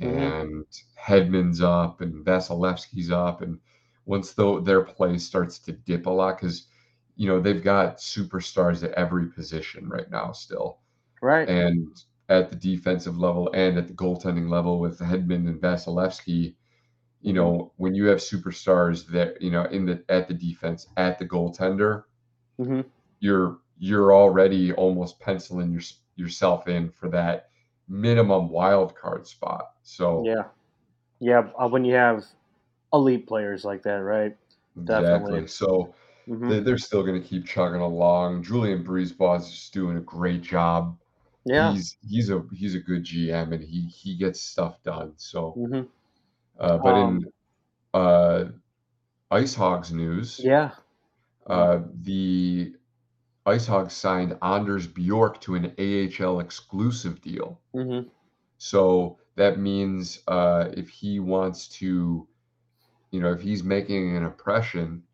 hmm 0.00 0.34
and 0.40 0.66
Hedman's 1.00 1.62
up 1.62 2.00
and 2.02 2.24
Vasilevskiy's 2.26 3.10
up, 3.12 3.42
and 3.42 3.60
once 4.06 4.34
though 4.34 4.60
their 4.60 4.82
play 4.84 5.18
starts 5.18 5.58
to 5.60 5.72
dip 5.72 6.06
a 6.06 6.10
lot 6.10 6.38
because 6.40 6.68
you 7.16 7.28
know 7.28 7.40
they've 7.40 7.62
got 7.62 7.98
superstars 7.98 8.82
at 8.84 8.92
every 8.92 9.28
position 9.30 9.88
right 9.88 10.10
now 10.10 10.32
still, 10.32 10.80
Right. 11.22 11.48
and 11.48 11.88
at 12.28 12.50
the 12.50 12.56
defensive 12.56 13.18
level 13.18 13.50
and 13.54 13.78
at 13.78 13.88
the 13.88 13.94
goaltending 13.94 14.48
level 14.50 14.80
with 14.80 14.98
Hedman 15.00 15.48
and 15.48 15.60
Vasilevskiy, 15.60 16.54
you 17.20 17.32
know 17.32 17.72
when 17.76 17.94
you 17.94 18.06
have 18.06 18.18
superstars 18.18 19.06
that 19.08 19.40
you 19.42 19.50
know 19.50 19.64
in 19.64 19.86
the 19.86 20.04
at 20.08 20.28
the 20.28 20.34
defense 20.34 20.88
at 20.96 21.18
the 21.18 21.26
goaltender, 21.28 22.04
hmm 22.58 22.84
you're 23.20 23.58
you're 23.78 24.14
already 24.14 24.72
almost 24.72 25.20
penciling 25.20 25.72
your, 25.72 25.82
yourself 26.16 26.68
in 26.68 26.90
for 26.90 27.08
that 27.10 27.48
minimum 27.88 28.48
wild 28.48 28.94
card 28.96 29.26
spot. 29.26 29.64
So 29.82 30.30
Yeah. 30.30 30.44
Yeah. 31.20 31.50
Uh, 31.58 31.68
when 31.68 31.84
you 31.84 31.94
have 31.94 32.24
elite 32.92 33.26
players 33.26 33.64
like 33.64 33.82
that, 33.84 33.98
right? 34.02 34.36
exactly. 34.88 35.46
Definitely. 35.46 35.46
So 35.46 35.94
hmm 36.26 36.50
they, 36.50 36.60
they're 36.60 36.78
still 36.78 37.02
going 37.04 37.20
to 37.20 37.26
keep 37.28 37.46
chugging 37.46 37.80
along. 37.80 38.42
Julien 38.44 38.84
BriseBois 38.84 39.40
is 39.40 39.50
just 39.50 39.72
doing 39.74 39.96
a 39.96 40.00
great 40.00 40.42
job. 40.42 40.98
Yeah. 41.44 41.74
He's 41.74 41.96
he's 42.08 42.30
a 42.30 42.44
he's 42.52 42.74
a 42.74 42.80
good 42.80 43.04
GM 43.04 43.52
and 43.52 43.62
he 43.64 43.86
he 43.88 44.16
gets 44.16 44.42
stuff 44.42 44.82
done. 44.82 45.14
So, 45.16 45.58
hmm 45.58 45.84
uh, 46.58 46.78
but 46.78 46.96
Um. 46.96 46.96
in 46.96 47.24
uh, 47.94 48.46
Ice 49.30 49.54
Hogs 49.54 49.92
news, 49.92 50.48
Yeah. 50.48 50.72
Uh, 51.46 51.80
the 52.02 52.74
Ice 53.46 53.66
Hogs 53.66 53.94
signed 53.94 54.36
Anders 54.42 54.86
Bjork 54.86 55.40
to 55.42 55.54
an 55.54 55.74
AHL 55.78 56.40
exclusive 56.40 57.20
deal. 57.22 57.60
hmm 57.74 58.08
So 58.58 59.18
that 59.36 59.58
means 59.58 60.22
uh, 60.28 60.70
if 60.76 60.88
he 60.88 61.20
wants 61.20 61.68
to, 61.80 62.28
you 63.10 63.20
know, 63.20 63.32
if 63.32 63.40
he's 63.42 63.62
making 63.64 64.16
an 64.16 64.24
impression, 64.24 65.04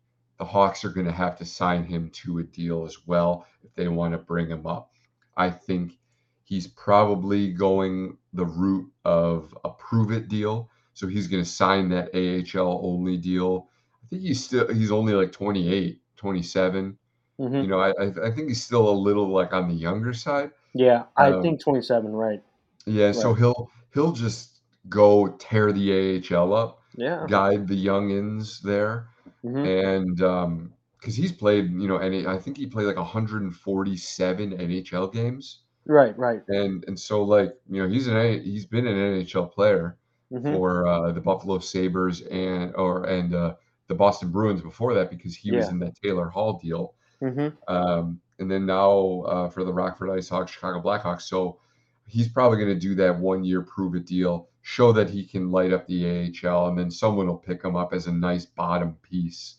the 0.41 0.45
Hawks 0.45 0.83
are 0.83 0.89
going 0.89 1.05
to 1.05 1.11
have 1.11 1.37
to 1.37 1.45
sign 1.45 1.83
him 1.83 2.09
to 2.13 2.39
a 2.39 2.43
deal 2.43 2.83
as 2.83 2.97
well 3.05 3.45
if 3.63 3.75
they 3.75 3.87
want 3.89 4.13
to 4.13 4.17
bring 4.17 4.49
him 4.49 4.65
up. 4.65 4.89
I 5.37 5.51
think 5.51 5.99
he's 6.45 6.65
probably 6.65 7.53
going 7.53 8.17
the 8.33 8.47
route 8.47 8.89
of 9.05 9.55
a 9.63 9.69
prove 9.69 10.11
it 10.11 10.29
deal. 10.29 10.71
So 10.95 11.05
he's 11.05 11.27
going 11.27 11.43
to 11.43 11.49
sign 11.49 11.89
that 11.89 12.09
AHL 12.15 12.81
only 12.83 13.17
deal. 13.17 13.67
I 14.03 14.07
think 14.09 14.23
he's 14.23 14.43
still 14.43 14.67
he's 14.73 14.91
only 14.91 15.13
like 15.13 15.31
28, 15.31 15.99
27. 16.17 16.97
hmm 17.37 17.55
You 17.57 17.67
know, 17.67 17.79
I 17.79 17.91
I 17.99 18.31
think 18.31 18.47
he's 18.49 18.63
still 18.63 18.89
a 18.89 18.97
little 19.07 19.27
like 19.29 19.53
on 19.53 19.67
the 19.67 19.75
younger 19.75 20.11
side. 20.11 20.49
Yeah. 20.73 21.03
I 21.17 21.33
Um, 21.33 21.43
think 21.43 21.61
27. 21.61 22.11
Right. 22.11 22.41
yeah, 22.87 23.11
so 23.11 23.35
he'll 23.35 23.69
he'll 23.93 24.11
just 24.11 24.61
go 24.89 25.27
tear 25.37 25.71
the 25.71 26.17
AHL 26.33 26.51
up, 26.55 26.81
Yeah. 26.95 27.27
guide 27.29 27.67
the 27.67 27.85
youngins 27.85 28.59
there, 28.61 29.10
hmm 29.43 29.65
and 29.65 30.21
um, 30.21 30.73
because 30.99 31.15
he's 31.15 31.31
played, 31.31 31.71
you 31.71 31.87
know, 31.87 31.97
and 31.97 32.27
I 32.27 32.37
think 32.37 32.57
he 32.57 32.67
played 32.67 32.85
like 32.87 32.97
147 32.97 34.53
NHL 34.59 35.07
games, 35.09 35.63
Right. 35.85 36.17
Right. 36.17 36.41
and 36.49 36.83
and 36.87 36.99
so 36.99 37.23
like 37.23 37.53
you 37.69 37.81
know 37.83 37.89
he's 37.89 38.07
an 38.07 38.43
he's 38.43 38.65
been 38.65 38.87
an 38.87 38.97
NHL 38.97 39.47
player 39.47 39.97
hmm 40.31 40.61
for 40.61 40.87
uh, 40.87 41.11
the 41.11 41.21
Buffalo 41.21 41.59
Sabres 41.59 42.21
and 42.23 42.75
or 42.75 43.05
and 43.05 43.35
uh, 43.35 43.55
the 43.87 43.95
Boston 43.95 44.31
Bruins 44.31 44.61
before 44.61 44.93
that 44.95 45.09
because 45.11 45.35
he 45.35 45.51
was 45.53 45.69
in 45.71 45.79
that 45.79 45.95
Taylor 46.03 46.29
Hall 46.29 46.59
deal, 46.63 46.95
hmm 47.21 47.61
um, 47.67 48.19
and 48.39 48.49
then 48.49 48.65
now 48.65 49.21
uh, 49.27 49.49
for 49.49 49.63
the 49.63 49.73
Rockford 49.73 50.09
Ice 50.11 50.29
Hogs, 50.29 50.51
Chicago 50.51 50.81
Blackhawks. 50.81 51.23
So 51.23 51.59
he's 52.07 52.27
probably 52.27 52.57
going 52.57 52.73
to 52.73 52.79
do 52.79 52.95
that 52.95 53.17
one 53.17 53.43
year 53.43 53.61
prove 53.61 53.95
it 53.95 54.05
deal, 54.05 54.49
show 54.61 54.91
that 54.93 55.09
he 55.09 55.25
can 55.25 55.51
light 55.51 55.73
up 55.73 55.87
the 55.87 56.05
AHL, 56.45 56.67
and 56.67 56.77
then 56.77 56.91
someone 56.91 57.27
will 57.27 57.37
pick 57.37 57.63
him 57.63 57.75
up 57.75 57.93
as 57.93 58.07
a 58.07 58.11
nice 58.13 58.45
bottom 58.45 58.95
piece 59.01 59.55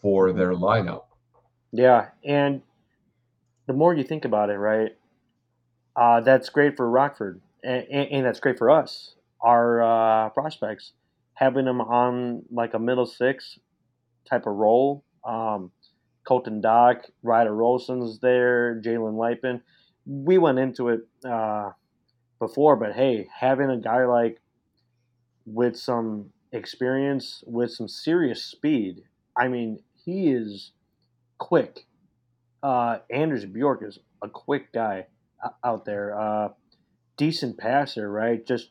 for 0.00 0.32
hmm 0.32 0.32
their 0.32 0.52
lineup. 0.54 1.04
Yeah. 1.72 2.08
And 2.24 2.62
the 3.66 3.72
more 3.72 3.94
you 3.94 4.04
think 4.04 4.24
about 4.24 4.50
it, 4.50 4.58
right, 4.58 4.92
uh, 5.96 6.20
that's 6.20 6.48
great 6.48 6.76
for 6.76 6.88
Rockford, 6.88 7.40
and, 7.62 7.86
and, 7.90 8.08
and 8.10 8.26
that's 8.26 8.40
great 8.40 8.58
for 8.58 8.70
us, 8.70 9.14
our 9.40 9.82
uh, 9.82 10.30
prospects, 10.30 10.92
having 11.34 11.64
them 11.66 11.80
on 11.80 12.44
like 12.50 12.74
a 12.74 12.78
middle 12.78 13.06
six 13.06 13.58
type 14.28 14.46
of 14.46 14.54
role. 14.54 15.04
Um, 15.24 15.70
Colton 16.24 16.62
Dach, 16.62 17.02
Ryder 17.22 17.54
Rolston's 17.54 18.20
there, 18.20 18.80
Jalen 18.84 19.14
Luypen. 19.14 19.60
We 20.06 20.38
went 20.38 20.58
into 20.58 20.88
it 20.88 21.00
uh, 21.24 21.70
before, 22.42 22.74
but 22.74 22.92
hey, 22.92 23.28
having 23.32 23.70
a 23.70 23.76
guy 23.76 24.04
like 24.04 24.40
with 25.46 25.76
some 25.76 26.30
experience, 26.50 27.44
with 27.46 27.70
some 27.70 27.86
serious 27.86 28.44
speed, 28.44 29.02
I 29.36 29.46
mean, 29.46 29.78
he 30.04 30.32
is 30.32 30.72
quick. 31.38 31.86
Uh, 32.64 32.98
Anders 33.10 33.46
Bjork 33.46 33.84
is 33.84 34.00
a 34.22 34.28
quick 34.28 34.72
guy 34.72 35.06
out 35.64 35.84
there. 35.84 36.18
Uh, 36.18 36.48
decent 37.16 37.58
passer, 37.58 38.10
right? 38.10 38.44
Just 38.44 38.70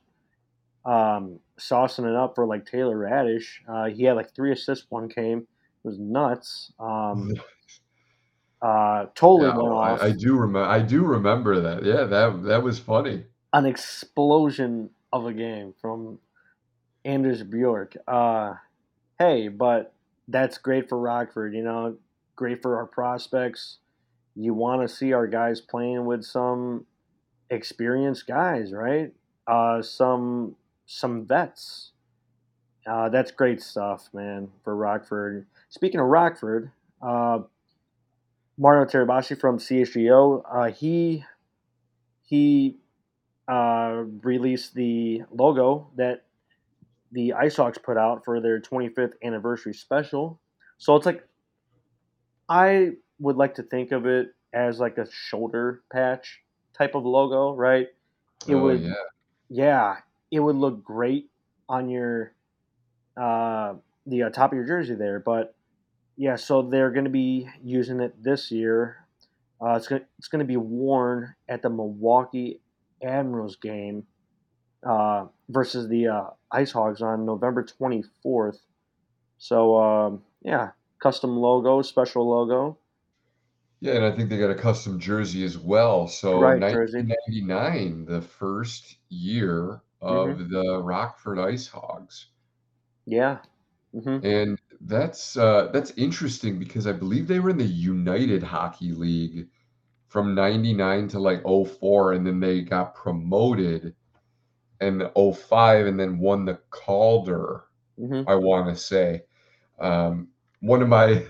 um, 0.83 1.39
saucing 1.57 2.09
it 2.09 2.15
up 2.15 2.35
for 2.35 2.45
like 2.45 2.65
Taylor 2.65 2.97
Raddysh. 2.97 3.45
Uh, 3.69 3.85
he 3.85 4.03
had 4.03 4.17
like 4.17 4.35
three 4.35 4.51
assists, 4.51 4.85
one 4.89 5.07
game. 5.07 5.39
It 5.83 5.87
was 5.87 5.97
nuts. 5.97 6.73
Um, 6.77 7.31
uh, 8.61 9.05
totally 9.15 9.49
Yeah, 9.49 9.57
went 9.57 9.69
off. 9.69 10.01
I, 10.01 10.07
I 10.07 10.11
do 10.11 10.35
remember. 10.35 10.67
I 10.67 10.79
do 10.81 11.03
remember 11.05 11.61
that. 11.61 11.85
Yeah, 11.85 12.03
that 12.03 12.43
that 12.43 12.63
was 12.63 12.79
funny. 12.79 13.25
An 13.53 13.65
explosion 13.65 14.91
of 15.11 15.25
a 15.25 15.33
game 15.33 15.73
from 15.81 16.19
Anders 17.03 17.43
Bjork. 17.43 17.95
Uh, 18.07 18.53
hey, 19.19 19.47
but 19.49 19.93
that's 20.27 20.57
great 20.57 20.87
for 20.87 20.97
Rockford, 20.97 21.53
you 21.53 21.63
know, 21.63 21.97
great 22.35 22.61
for 22.61 22.77
our 22.77 22.85
prospects. 22.85 23.77
You 24.35 24.53
want 24.53 24.81
to 24.81 24.87
see 24.87 25.13
our 25.13 25.27
guys 25.27 25.59
playing 25.59 26.05
with 26.05 26.23
some 26.23 26.85
experienced 27.49 28.27
guys, 28.27 28.71
right? 28.71 29.11
Uh, 29.45 29.81
some 29.81 30.55
some 30.85 31.25
vets. 31.25 31.91
Uh, 32.87 33.09
that's 33.09 33.31
great 33.31 33.61
stuff, 33.61 34.09
man, 34.13 34.49
for 34.63 34.75
Rockford. 34.75 35.45
Speaking 35.69 35.99
of 35.99 36.07
Rockford, 36.07 36.71
uh, 37.01 37.39
Mario 38.57 38.85
Terabashi 38.85 39.39
from 39.39 39.59
CHGO, 39.59 40.43
uh, 40.51 40.71
he 40.71 41.23
he 42.23 42.77
uh, 43.51 44.05
released 44.23 44.75
the 44.75 45.23
logo 45.31 45.91
that 45.97 46.25
the 47.11 47.33
Ice 47.33 47.57
Hogs 47.57 47.77
put 47.77 47.97
out 47.97 48.25
for 48.25 48.39
their 48.41 48.61
25th 48.61 49.15
anniversary 49.23 49.73
special. 49.73 50.39
So 50.77 50.95
it's 50.95 51.05
like 51.05 51.27
I 52.49 52.93
would 53.19 53.37
like 53.37 53.55
to 53.55 53.63
think 53.63 53.91
of 53.91 54.05
it 54.05 54.35
as 54.53 54.79
like 54.79 54.97
a 54.97 55.09
shoulder 55.11 55.83
patch 55.91 56.41
type 56.73 56.95
of 56.95 57.05
logo, 57.05 57.53
right? 57.55 57.87
It 58.47 58.55
Oh 58.55 58.63
would 58.63 58.81
yeah, 58.81 58.93
yeah, 59.49 59.97
it 60.31 60.39
would 60.39 60.57
look 60.57 60.83
great 60.83 61.29
on 61.69 61.89
your 61.89 62.33
uh, 63.17 63.75
the 64.07 64.23
uh, 64.23 64.29
top 64.31 64.51
of 64.53 64.57
your 64.57 64.67
jersey 64.67 64.95
there. 64.95 65.19
But 65.19 65.55
yeah, 66.17 66.37
so 66.37 66.63
they're 66.63 66.91
going 66.91 67.05
to 67.05 67.11
be 67.11 67.49
using 67.63 68.01
it 68.01 68.23
this 68.23 68.51
year. 68.51 69.07
Uh, 69.61 69.75
it's 69.75 69.87
going 69.87 70.03
it's 70.19 70.29
going 70.29 70.41
to 70.41 70.45
be 70.45 70.57
worn 70.57 71.35
at 71.49 71.63
the 71.63 71.69
Milwaukee 71.69 72.60
Admirals 73.03 73.55
game 73.57 74.07
uh, 74.87 75.27
versus 75.49 75.87
the 75.89 76.07
uh, 76.07 76.29
Ice 76.51 76.71
Hogs 76.71 77.01
on 77.01 77.25
November 77.25 77.63
24th. 77.63 78.59
So 79.37 79.77
um, 79.77 80.23
yeah, 80.43 80.71
custom 81.01 81.37
logo, 81.37 81.81
special 81.81 82.29
logo. 82.29 82.79
Yeah, 83.81 83.95
and 83.95 84.05
I 84.05 84.11
think 84.15 84.29
they 84.29 84.37
got 84.37 84.49
a 84.51 84.55
custom 84.55 84.99
jersey 84.99 85.43
as 85.43 85.57
well. 85.57 86.07
So 86.07 86.39
Right, 86.39 86.61
jersey. 86.65 87.07
1999, 87.07 88.05
the 88.05 88.21
first 88.21 88.97
year 89.09 89.81
of 90.01 90.49
the 90.49 90.81
Rockford 90.81 91.39
Ice 91.39 91.67
Hogs. 91.67 92.27
Yeah. 93.05 93.41
Mhm. 93.93 94.23
And 94.23 94.59
that's 94.81 95.35
uh, 95.37 95.67
that's 95.73 95.91
interesting 95.91 96.59
because 96.59 96.87
I 96.87 96.91
believe 96.93 97.27
they 97.27 97.39
were 97.39 97.49
in 97.49 97.57
the 97.57 97.65
United 97.65 98.43
Hockey 98.43 98.91
League 98.93 99.49
from 100.11 100.35
99 100.35 101.07
to 101.07 101.19
like 101.19 101.41
'04, 101.45 102.13
and 102.13 102.27
then 102.27 102.41
they 102.41 102.61
got 102.61 102.93
promoted 102.93 103.95
in 104.81 105.09
'05 105.15 105.87
and 105.87 105.97
then 105.97 106.19
won 106.19 106.43
the 106.43 106.59
Calder, 106.69 107.63
Mhm. 107.97 108.25
I 108.27 108.35
want 108.35 108.67
to 108.67 108.75
say. 108.75 109.23
Um, 109.79 110.27
one 110.59 110.81
of 110.81 110.89
my 110.89 111.25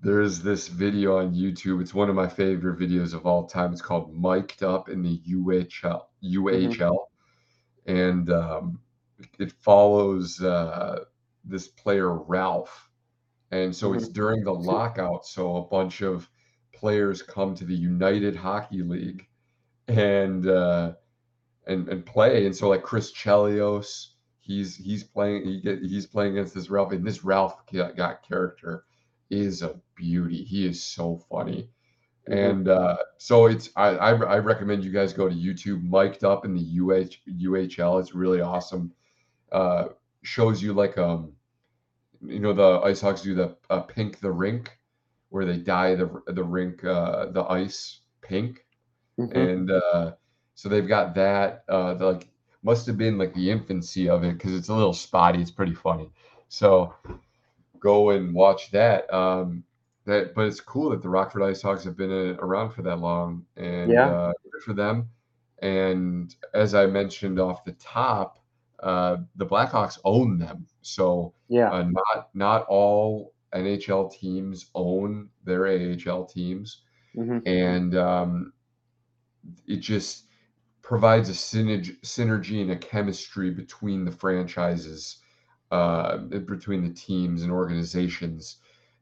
there's 0.00 0.40
this 0.42 0.66
video 0.66 1.18
on 1.18 1.32
YouTube. 1.32 1.80
It's 1.80 1.94
one 1.94 2.08
of 2.08 2.16
my 2.16 2.26
favorite 2.28 2.78
videos 2.78 3.14
of 3.14 3.24
all 3.24 3.46
time. 3.46 3.72
It's 3.72 3.82
called 3.82 4.12
Mic'd 4.14 4.64
Up 4.64 4.88
in 4.88 5.00
the 5.02 5.20
UHL. 5.24 6.08
UHL. 6.22 7.10
And 7.86 8.30
um, 8.32 8.80
it 9.38 9.52
follows 9.52 10.40
uh, 10.42 11.04
this 11.44 11.68
player, 11.68 12.14
Ralph. 12.14 12.90
And 13.52 13.74
so 13.74 13.92
it's 13.94 14.08
Mhm. 14.08 14.12
during 14.14 14.44
the 14.44 14.54
lockout. 14.54 15.24
So 15.24 15.56
a 15.56 15.62
bunch 15.62 16.02
of 16.02 16.28
players 16.78 17.22
come 17.22 17.54
to 17.56 17.64
the 17.64 17.74
United 17.74 18.36
Hockey 18.36 18.82
League 18.82 19.26
and 19.88 20.46
uh, 20.46 20.92
and 21.66 21.88
and 21.88 22.04
play. 22.06 22.46
And 22.46 22.54
so 22.56 22.68
like 22.68 22.82
Chris 22.82 23.12
Chelios, 23.12 24.08
he's 24.40 24.76
he's 24.76 25.04
playing 25.04 25.44
he 25.44 25.60
get 25.60 25.80
he's 25.80 26.06
playing 26.06 26.32
against 26.32 26.54
this 26.54 26.70
Ralph, 26.70 26.92
and 26.92 27.06
this 27.06 27.24
Ralph 27.24 27.56
got, 27.72 28.22
character 28.26 28.84
is 29.30 29.62
a 29.62 29.80
beauty. 29.96 30.44
He 30.44 30.66
is 30.66 30.82
so 30.82 31.18
funny. 31.30 31.70
Mhm. 32.28 32.50
And 32.50 32.68
uh, 32.68 32.96
so 33.18 33.46
it's 33.46 33.70
I, 33.76 33.88
I 33.96 34.10
I 34.12 34.38
recommend 34.38 34.84
you 34.84 34.92
guys 34.92 35.12
go 35.12 35.28
to 35.28 35.34
YouTube, 35.34 35.82
mic'd 35.82 36.24
up 36.24 36.44
in 36.44 36.54
the 36.54 36.62
UH 36.80 37.16
UHL. 37.28 38.00
It's 38.00 38.14
really 38.14 38.40
awesome. 38.40 38.92
Uh, 39.52 39.88
shows 40.22 40.62
you 40.62 40.72
like 40.74 40.98
um 40.98 41.32
you 42.22 42.40
know 42.40 42.52
the 42.52 42.80
Ice 42.86 43.00
Hogs 43.00 43.22
do 43.22 43.34
the 43.34 43.56
uh, 43.70 43.80
pink 43.80 44.20
the 44.20 44.30
rink 44.32 44.77
where 45.30 45.44
they 45.44 45.58
dye 45.58 45.94
the 45.94 46.08
the 46.28 46.42
rink 46.44 46.84
uh, 46.84 47.26
the 47.26 47.42
ice 47.44 48.00
pink 48.22 48.64
Mhm. 49.18 49.32
and 49.32 49.70
uh, 49.70 50.12
so 50.54 50.68
they've 50.68 50.88
got 50.88 51.14
that. 51.14 51.64
Uh, 51.68 51.94
like 51.94 52.28
must 52.62 52.86
have 52.86 52.98
been 52.98 53.18
like 53.18 53.34
the 53.34 53.50
infancy 53.50 54.08
of 54.08 54.24
it 54.24 54.34
because 54.34 54.54
it's 54.54 54.68
a 54.68 54.74
little 54.74 54.92
spotty. 54.92 55.40
It's 55.40 55.50
pretty 55.50 55.74
funny. 55.74 56.10
So 56.48 56.94
go 57.80 58.10
and 58.10 58.34
watch 58.34 58.70
that. 58.72 59.12
Um, 59.12 59.64
that, 60.04 60.34
but 60.34 60.46
it's 60.46 60.60
cool 60.60 60.90
that 60.90 61.02
the 61.02 61.08
Rockford 61.08 61.42
Ice 61.42 61.62
Hogs 61.62 61.84
have 61.84 61.96
been 61.96 62.10
uh, 62.10 62.36
around 62.40 62.70
for 62.70 62.82
that 62.82 62.98
long, 62.98 63.44
and 63.56 63.90
Yeah. 63.90 64.06
uh, 64.06 64.32
good 64.52 64.62
for 64.62 64.72
them. 64.74 65.08
And 65.60 66.34
as 66.54 66.74
I 66.74 66.86
mentioned 66.86 67.38
off 67.38 67.64
the 67.64 67.72
top, 67.72 68.38
uh, 68.82 69.18
the 69.36 69.46
Blackhawks 69.46 69.98
own 70.04 70.38
them. 70.38 70.66
So 70.82 71.32
Yeah. 71.48 71.70
uh, 71.70 71.82
not 71.82 72.28
not 72.34 72.66
all 72.68 73.32
NHL 73.54 74.12
teams 74.12 74.70
own 74.74 75.30
their 75.44 75.66
AHL 75.66 76.26
teams, 76.26 76.82
Mhm. 77.16 77.46
and 77.46 77.96
um, 77.96 78.52
it 79.66 79.78
just 79.78 80.26
provides 80.82 81.28
a 81.28 81.32
synergy, 81.32 81.98
synergy 82.00 82.62
and 82.62 82.70
a 82.70 82.76
chemistry 82.76 83.50
between 83.50 84.04
the 84.04 84.12
franchises, 84.12 85.18
uh, 85.70 86.18
between 86.18 86.82
the 86.82 86.94
teams 86.94 87.42
and 87.42 87.52
organizations 87.52 88.58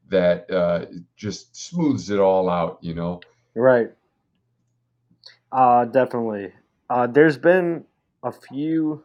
that 0.08 0.50
uh, 0.50 0.86
just 1.16 1.56
smooths 1.56 2.10
it 2.10 2.18
all 2.18 2.48
out. 2.48 2.78
You 2.80 2.94
know. 2.94 3.20
Right. 3.54 3.92
Uh, 5.52 5.84
definitely. 5.86 6.52
Uh, 6.90 7.06
there's 7.06 7.38
been 7.38 7.84
a 8.22 8.32
few 8.32 9.04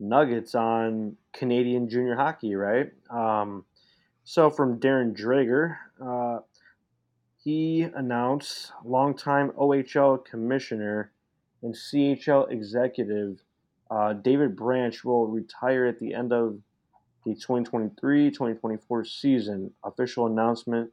nuggets 0.00 0.54
on 0.54 1.16
Canadian 1.32 1.88
junior 1.88 2.16
hockey, 2.16 2.54
right? 2.54 2.92
Um, 3.10 3.64
so 4.28 4.50
from 4.50 4.78
Darren 4.78 5.16
Dreger, 5.16 5.78
uh, 6.04 6.40
he 7.42 7.86
announced 7.94 8.72
longtime 8.84 9.52
OHL 9.52 10.22
commissioner 10.22 11.12
and 11.62 11.74
CHL 11.74 12.50
executive 12.50 13.38
uh, 13.90 14.12
David 14.12 14.54
Branch 14.54 15.02
will 15.02 15.28
retire 15.28 15.86
at 15.86 15.98
the 15.98 16.12
end 16.12 16.34
of 16.34 16.58
the 17.24 17.34
2023-2024 17.36 19.06
season. 19.06 19.70
Official 19.82 20.26
announcement 20.26 20.90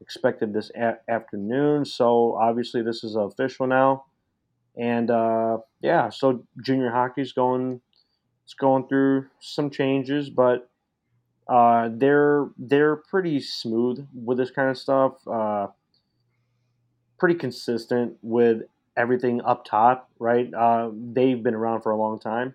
expected 0.00 0.54
this 0.54 0.70
a- 0.74 1.00
afternoon. 1.06 1.84
So 1.84 2.34
obviously 2.40 2.80
this 2.80 3.04
is 3.04 3.14
official 3.14 3.66
now. 3.66 4.06
And 4.78 5.10
uh, 5.10 5.58
yeah, 5.82 6.08
so 6.08 6.46
junior 6.64 6.90
hockey's 6.90 7.34
going 7.34 7.82
it's 8.46 8.54
going 8.54 8.88
through 8.88 9.26
some 9.38 9.68
changes, 9.68 10.30
but 10.30 10.69
uh, 11.50 11.90
they're 11.92 12.50
they're 12.58 12.96
pretty 12.96 13.40
smooth 13.40 14.08
with 14.14 14.38
this 14.38 14.52
kind 14.52 14.70
of 14.70 14.78
stuff. 14.78 15.28
Uh, 15.28 15.68
pretty 17.18 17.34
consistent 17.34 18.16
with 18.22 18.62
everything 18.96 19.40
up 19.42 19.64
top, 19.64 20.10
right? 20.18 20.52
Uh, 20.54 20.90
they've 20.94 21.42
been 21.42 21.54
around 21.54 21.82
for 21.82 21.92
a 21.92 21.96
long 21.96 22.18
time, 22.18 22.54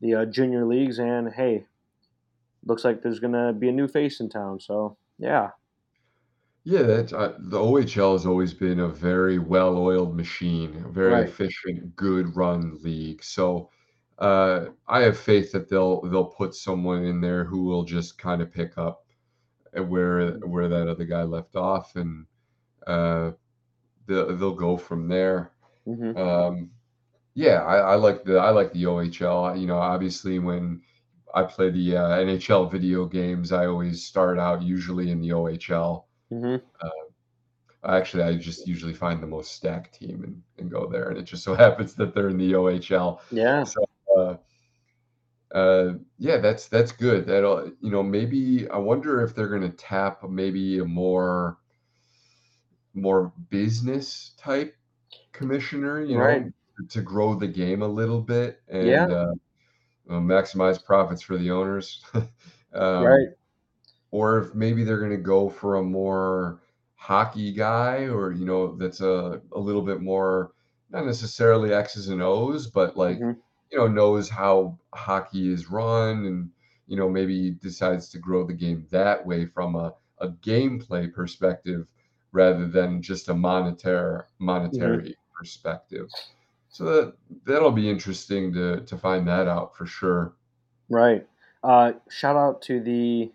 the 0.00 0.14
uh, 0.14 0.26
junior 0.26 0.66
leagues, 0.66 0.98
and 0.98 1.32
hey, 1.34 1.66
looks 2.64 2.84
like 2.84 3.02
there's 3.02 3.20
gonna 3.20 3.52
be 3.52 3.68
a 3.68 3.72
new 3.72 3.88
face 3.88 4.20
in 4.20 4.28
town. 4.28 4.60
So 4.60 4.96
yeah, 5.18 5.50
Yeah, 6.64 6.82
that's 6.82 7.12
uh, 7.12 7.36
the 7.38 7.58
OHL 7.58 8.12
has 8.12 8.24
always 8.26 8.54
been 8.54 8.80
a 8.80 8.88
very 8.88 9.38
well-oiled 9.38 10.16
machine, 10.16 10.76
a 10.84 10.88
very 10.88 11.20
right. 11.20 11.22
efficient, 11.22 11.94
good 11.94 12.34
run 12.36 12.78
league. 12.82 13.22
So 13.22 13.70
uh, 14.18 14.66
I 14.88 15.00
have 15.02 15.18
faith 15.18 15.52
that 15.52 15.68
they'll 15.68 16.02
they'll 16.02 16.26
put 16.26 16.54
someone 16.54 17.04
in 17.04 17.20
there 17.20 17.44
who 17.44 17.64
will 17.64 17.84
just 17.84 18.18
kind 18.18 18.42
of 18.42 18.52
pick 18.52 18.78
up 18.78 19.04
where 19.74 20.32
where 20.38 20.68
that 20.68 20.88
other 20.88 21.04
guy 21.04 21.22
left 21.24 21.56
off, 21.56 21.96
and 21.96 22.26
uh, 22.86 23.32
they'll 24.06 24.36
they'll 24.36 24.54
go 24.54 24.76
from 24.76 25.08
there. 25.08 25.52
hmm 25.86 26.16
Um, 26.16 26.70
yeah, 27.34 27.62
I, 27.64 27.78
I 27.78 27.94
like 27.96 28.24
the 28.24 28.38
I 28.38 28.50
like 28.50 28.72
the 28.72 28.86
OHL. 28.86 29.54
You 29.54 29.66
know, 29.66 29.78
obviously 29.78 30.38
when 30.38 30.82
I 31.34 31.44
play 31.44 31.70
the 31.70 31.96
uh, 31.98 32.08
NHL 32.18 32.68
video 32.68 33.06
games, 33.06 33.52
I 33.52 33.66
always 33.66 34.04
start 34.04 34.38
out 34.38 34.62
usually 34.62 35.10
in 35.10 35.20
the 35.20 35.32
OHL. 35.32 36.06
hmm 36.30 36.56
Actually, 37.86 38.22
I 38.24 38.36
just 38.36 38.66
usually 38.66 38.94
find 38.94 39.22
the 39.22 39.26
most 39.26 39.52
stacked 39.52 39.94
team 39.94 40.24
and, 40.24 40.42
and 40.58 40.70
go 40.70 40.88
there, 40.90 41.10
and 41.10 41.18
it 41.18 41.24
just 41.24 41.44
so 41.44 41.54
happens 41.64 41.94
that 41.96 42.14
they're 42.14 42.30
in 42.30 42.38
the 42.38 42.54
OHL. 42.54 43.20
Yeah. 43.30 43.64
So, 43.64 43.84
uh, 45.54 45.58
uh, 45.58 45.94
yeah, 46.18 46.38
that's 46.38 46.68
that's 46.68 46.92
good. 46.92 47.26
That'll, 47.26 47.68
you 47.80 47.90
know, 47.90 48.02
maybe 48.02 48.68
I 48.70 48.78
wonder 48.78 49.22
if 49.22 49.34
they're 49.34 49.48
going 49.48 49.62
to 49.62 49.70
tap 49.76 50.22
maybe 50.28 50.78
a 50.80 50.84
more 50.84 51.58
more 52.94 53.32
business 53.50 54.34
type 54.38 54.74
commissioner, 55.32 56.02
you 56.02 56.16
Right. 56.16 56.44
know, 56.44 56.52
to 56.90 57.02
grow 57.02 57.34
the 57.34 57.48
game 57.48 57.82
a 57.82 57.88
little 57.88 58.20
bit 58.20 58.62
and 58.68 59.08
Yeah. 59.08 59.10
uh, 59.10 59.32
uh, 60.10 60.14
maximize 60.20 60.84
profits 60.84 61.22
for 61.22 61.38
the 61.38 61.50
owners. 61.52 62.04
um, 62.74 63.18
Right. 63.18 63.28
or 64.12 64.38
if 64.38 64.54
maybe 64.54 64.84
they're 64.84 64.98
going 64.98 65.10
to 65.10 65.16
go 65.18 65.50
for 65.50 65.76
a 65.76 65.82
more 65.82 66.62
hockey 66.96 67.52
guy 67.52 68.06
or 68.08 68.32
you 68.32 68.44
know 68.46 68.76
that's 68.76 69.00
a, 69.00 69.40
a 69.52 69.60
little 69.60 69.82
bit 69.82 70.00
more 70.02 70.52
not 70.90 71.06
necessarily 71.06 71.72
x's 71.74 72.08
and 72.08 72.22
o's 72.22 72.66
but 72.68 72.96
like 72.96 73.22
hmm 73.22 73.43
you 73.74 73.80
know 73.80 73.88
knows 73.88 74.28
how 74.30 74.78
hockey 74.94 75.52
is 75.52 75.70
run 75.70 76.26
and 76.26 76.50
you 76.86 76.96
know 76.96 77.08
maybe 77.08 77.50
decides 77.50 78.08
to 78.10 78.18
grow 78.18 78.46
the 78.46 78.54
game 78.54 78.86
that 78.90 79.26
way 79.26 79.46
from 79.46 79.74
a, 79.74 79.94
a 80.18 80.28
gameplay 80.28 81.12
perspective 81.12 81.86
rather 82.32 82.66
than 82.68 83.02
just 83.02 83.28
a 83.28 83.34
monetary 83.34 84.22
monetary 84.38 85.16
perspective 85.36 86.08
so 86.68 86.84
that 86.84 87.16
that'll 87.44 87.72
be 87.72 87.90
interesting 87.90 88.52
to 88.52 88.80
to 88.82 88.96
find 88.96 89.28
that 89.28 89.48
out 89.48 89.76
for 89.76 89.86
sure 89.86 90.36
Right. 90.88 91.26
Uh, 91.62 91.94
shout 92.10 92.36
out 92.36 92.62
to 92.62 92.80
the 92.80 93.32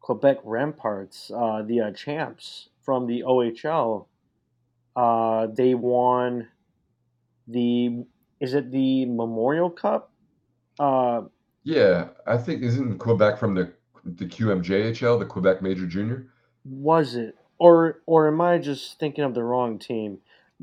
Quebec 0.00 0.42
Remparts, 0.44 1.30
uh, 1.32 1.62
the 1.62 1.80
uh, 1.82 1.92
champs 1.92 2.70
from 2.82 3.06
the 3.06 3.22
OHL. 3.24 4.08
Uh, 4.96 5.48
they 5.48 5.74
won 5.74 6.50
the 7.48 8.06
is 8.44 8.54
it 8.54 8.70
the 8.70 9.06
Memorial 9.06 9.70
Cup? 9.70 10.12
Uh, 10.78 11.22
yeah 11.66 12.08
i 12.26 12.36
think 12.36 12.62
isn't 12.62 12.98
quebec 12.98 13.38
from 13.38 13.54
the 13.54 13.72
the 14.04 14.26
qmjhl 14.26 15.18
the 15.18 15.24
quebec 15.24 15.62
major 15.62 15.86
junior 15.86 16.26
was 16.64 17.14
it 17.14 17.36
or 17.58 18.02
or 18.06 18.28
am 18.28 18.40
I 18.40 18.58
just 18.58 18.98
thinking 18.98 19.24
of 19.24 19.34
the 19.34 19.44
wrong 19.44 19.78
team? 19.78 20.18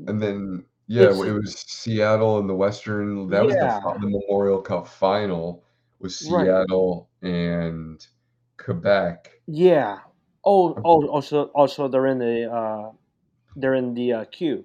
And 0.06 0.22
then, 0.22 0.64
yeah, 0.86 1.10
It's 1.10 1.20
it 1.20 1.32
was 1.32 1.64
Seattle 1.66 2.38
and 2.38 2.48
the 2.48 2.54
Western 2.54 3.28
that 3.30 3.44
was 3.44 3.54
the 3.54 3.98
the 4.00 4.08
Memorial 4.08 4.60
Cup 4.60 4.86
final 4.86 5.64
was 6.00 6.28
right. 6.30 6.46
Seattle 6.46 7.08
and 7.22 8.04
Quebec. 8.56 9.30
Yeah. 9.46 9.98
Oh, 10.44 10.76
oh, 10.84 11.06
also 11.06 11.44
also 11.46 11.88
they're 11.88 12.06
in 12.06 12.18
the 12.18 12.52
uh, 12.52 12.90
they're 13.56 13.74
in 13.74 13.94
the 13.94 14.12
uh, 14.12 14.24
Q. 14.26 14.64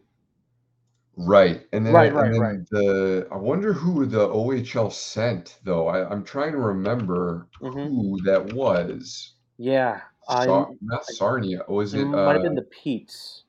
Right, 1.17 1.65
and 1.73 1.85
then 1.85 1.93
Right, 1.93 2.13
and 2.13 2.15
right, 2.15 2.31
right. 2.37 2.59
then 2.59 2.67
the 2.71 3.27
I 3.31 3.37
wonder 3.37 3.73
who 3.73 4.05
the 4.05 4.27
OHL 4.27 4.91
sent 4.91 5.59
though. 5.63 5.87
I, 5.87 6.07
I'm 6.09 6.23
trying 6.23 6.51
to 6.51 6.59
remember 6.59 7.47
hmm 7.59 7.71
who 7.71 8.21
that 8.25 8.53
was. 8.53 9.33
Yeah, 9.57 10.01
Sar 10.29 10.67
I'm. 10.69 10.77
not 10.81 11.01
I, 11.09 11.13
Sarnia. 11.13 11.63
Was 11.67 11.95
it 11.95 12.01
it 12.01 12.05
might 12.05 12.33
have 12.33 12.41
uh 12.41 12.43
been 12.43 12.55
the 12.55 12.61
Pete's. 12.63 13.43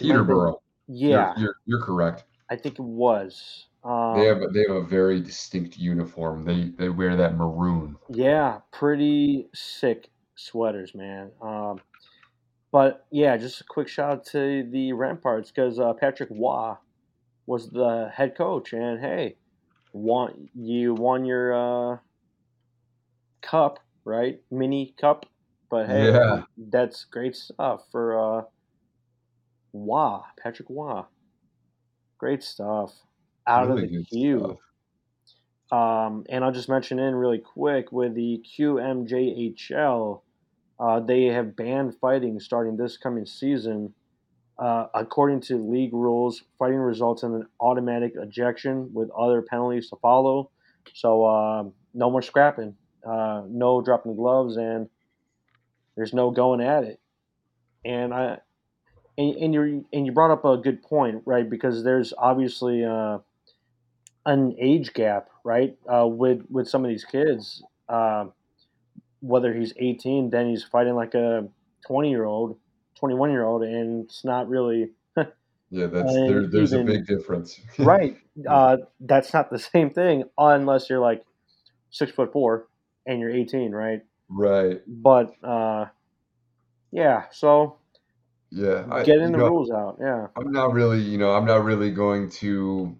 It 0.00 0.06
might 0.06 0.18
have 0.18 0.26
been. 0.26 0.36
Peterborough? 0.36 0.62
You're 0.86 0.98
Yeah, 1.10 1.34
you're 1.36 1.56
you're 1.66 1.82
correct. 1.82 2.24
I 2.50 2.56
think 2.56 2.78
it 2.78 2.82
was. 2.84 3.66
They 4.14 4.24
Um, 4.24 4.40
have 4.40 4.52
they 4.52 4.60
have 4.68 4.76
a 4.76 4.82
very 4.84 5.20
distinct 5.20 5.76
uniform. 5.78 6.44
They 6.44 6.70
they 6.78 6.88
wear 6.88 7.16
that 7.16 7.36
maroon. 7.36 7.96
yeah, 8.10 8.60
pretty 8.72 9.48
sick 9.54 10.10
sweaters, 10.36 10.94
man. 10.94 11.32
Um, 11.42 11.80
but 12.78 13.06
yeah, 13.10 13.36
just 13.36 13.60
a 13.60 13.64
quick 13.64 13.88
shout 13.88 14.10
out 14.12 14.26
to 14.26 14.62
the 14.70 14.92
Remparts 14.92 15.48
because 15.48 15.80
uh, 15.80 15.94
Patrick 15.94 16.28
Roy 16.30 16.74
was 17.44 17.70
the 17.70 18.08
head 18.14 18.36
coach, 18.36 18.72
and 18.72 19.00
hey, 19.00 19.34
won 19.92 20.48
you 20.54 20.94
won 20.94 21.24
your 21.24 21.54
uh, 21.54 21.96
cup, 23.42 23.80
right? 24.04 24.40
Mini 24.52 24.94
cup. 25.00 25.26
But 25.68 25.88
hey, 25.88 26.12
Yeah, 26.12 26.42
that's 26.56 27.04
great 27.04 27.34
stuff 27.34 27.82
for 27.90 28.16
uh, 28.16 28.42
Roy, 29.72 30.20
Patrick 30.40 30.68
Roy. 30.70 31.02
Great 32.16 32.44
stuff. 32.44 32.92
Out 33.44 33.72
of 33.72 33.76
the 33.76 34.04
Q. 34.04 34.56
Um, 35.72 36.26
and 36.28 36.44
I'll 36.44 36.52
just 36.52 36.68
mention 36.68 37.00
in 37.00 37.16
really 37.16 37.38
quick 37.38 37.90
with 37.90 38.14
the 38.14 38.40
QMJHL, 38.56 40.20
uh, 40.80 41.00
they 41.00 41.24
have 41.24 41.56
banned 41.56 41.94
fighting 42.00 42.38
starting 42.40 42.76
this 42.76 42.96
coming 42.96 43.26
season. 43.26 43.94
Uh, 44.58 44.88
according 44.92 45.40
to 45.40 45.56
league 45.56 45.92
rules, 45.92 46.42
fighting 46.58 46.78
results 46.78 47.22
in 47.22 47.32
an 47.32 47.46
automatic 47.60 48.14
ejection 48.16 48.92
with 48.92 49.08
other 49.10 49.40
penalties 49.40 49.88
to 49.88 49.94
follow. 50.02 50.50
So 50.94 51.24
um 51.26 51.74
no 51.94 52.10
more 52.10 52.22
scrapping, 52.22 52.74
uh, 53.06 53.42
no 53.48 53.80
dropping 53.82 54.16
gloves, 54.16 54.56
and 54.56 54.88
there's 55.96 56.12
no 56.12 56.30
going 56.30 56.60
at 56.60 56.84
it. 56.84 57.00
And 57.84 58.14
I 58.14 58.38
and, 59.16 59.34
and 59.36 59.54
you 59.54 59.84
and 59.92 60.06
you 60.06 60.12
brought 60.12 60.30
up 60.30 60.44
a 60.44 60.56
good 60.56 60.82
point, 60.82 61.22
right? 61.24 61.48
Because 61.48 61.82
there's 61.82 62.12
obviously 62.16 62.84
uh, 62.84 63.18
an 64.26 64.54
age 64.58 64.92
gap, 64.92 65.28
right? 65.44 65.76
Uh, 65.92 66.06
with 66.06 66.42
with 66.50 66.68
some 66.68 66.84
of 66.84 66.88
these 66.88 67.04
kids, 67.04 67.62
uh, 67.88 68.26
whether 69.20 69.52
he's 69.54 69.72
18, 69.76 70.30
then 70.30 70.48
he's 70.48 70.64
fighting 70.64 70.94
like 70.94 71.14
a 71.14 71.48
20 71.86 72.10
year 72.10 72.24
old, 72.24 72.58
21 72.98 73.30
year 73.30 73.44
old, 73.44 73.62
and 73.62 74.04
it's 74.04 74.24
not 74.24 74.48
really 74.48 74.90
Yeah, 75.70 75.86
that's 75.86 76.14
there 76.14 76.46
there's 76.46 76.72
a 76.72 76.82
big 76.82 77.06
difference. 77.06 77.60
right. 77.78 78.16
Uh, 78.48 78.78
that's 79.00 79.34
not 79.34 79.50
the 79.50 79.58
same 79.58 79.90
thing 79.90 80.24
unless 80.38 80.88
you're 80.88 81.00
like 81.00 81.24
six 81.90 82.10
foot 82.12 82.32
four 82.32 82.68
and 83.06 83.20
you're 83.20 83.30
18, 83.30 83.72
right? 83.72 84.00
Right. 84.28 84.80
But 84.86 85.32
uh, 85.42 85.86
yeah, 86.90 87.24
so 87.30 87.78
Yeah. 88.50 88.86
I 88.90 89.02
getting 89.02 89.32
the 89.32 89.38
know, 89.38 89.48
rules 89.48 89.70
out, 89.70 89.98
yeah, 90.00 90.28
I'm 90.36 90.52
not 90.52 90.72
really, 90.72 91.00
you 91.00 91.18
know, 91.18 91.32
I'm 91.32 91.44
not 91.44 91.64
really 91.64 91.90
going 91.90 92.30
to, 92.30 92.96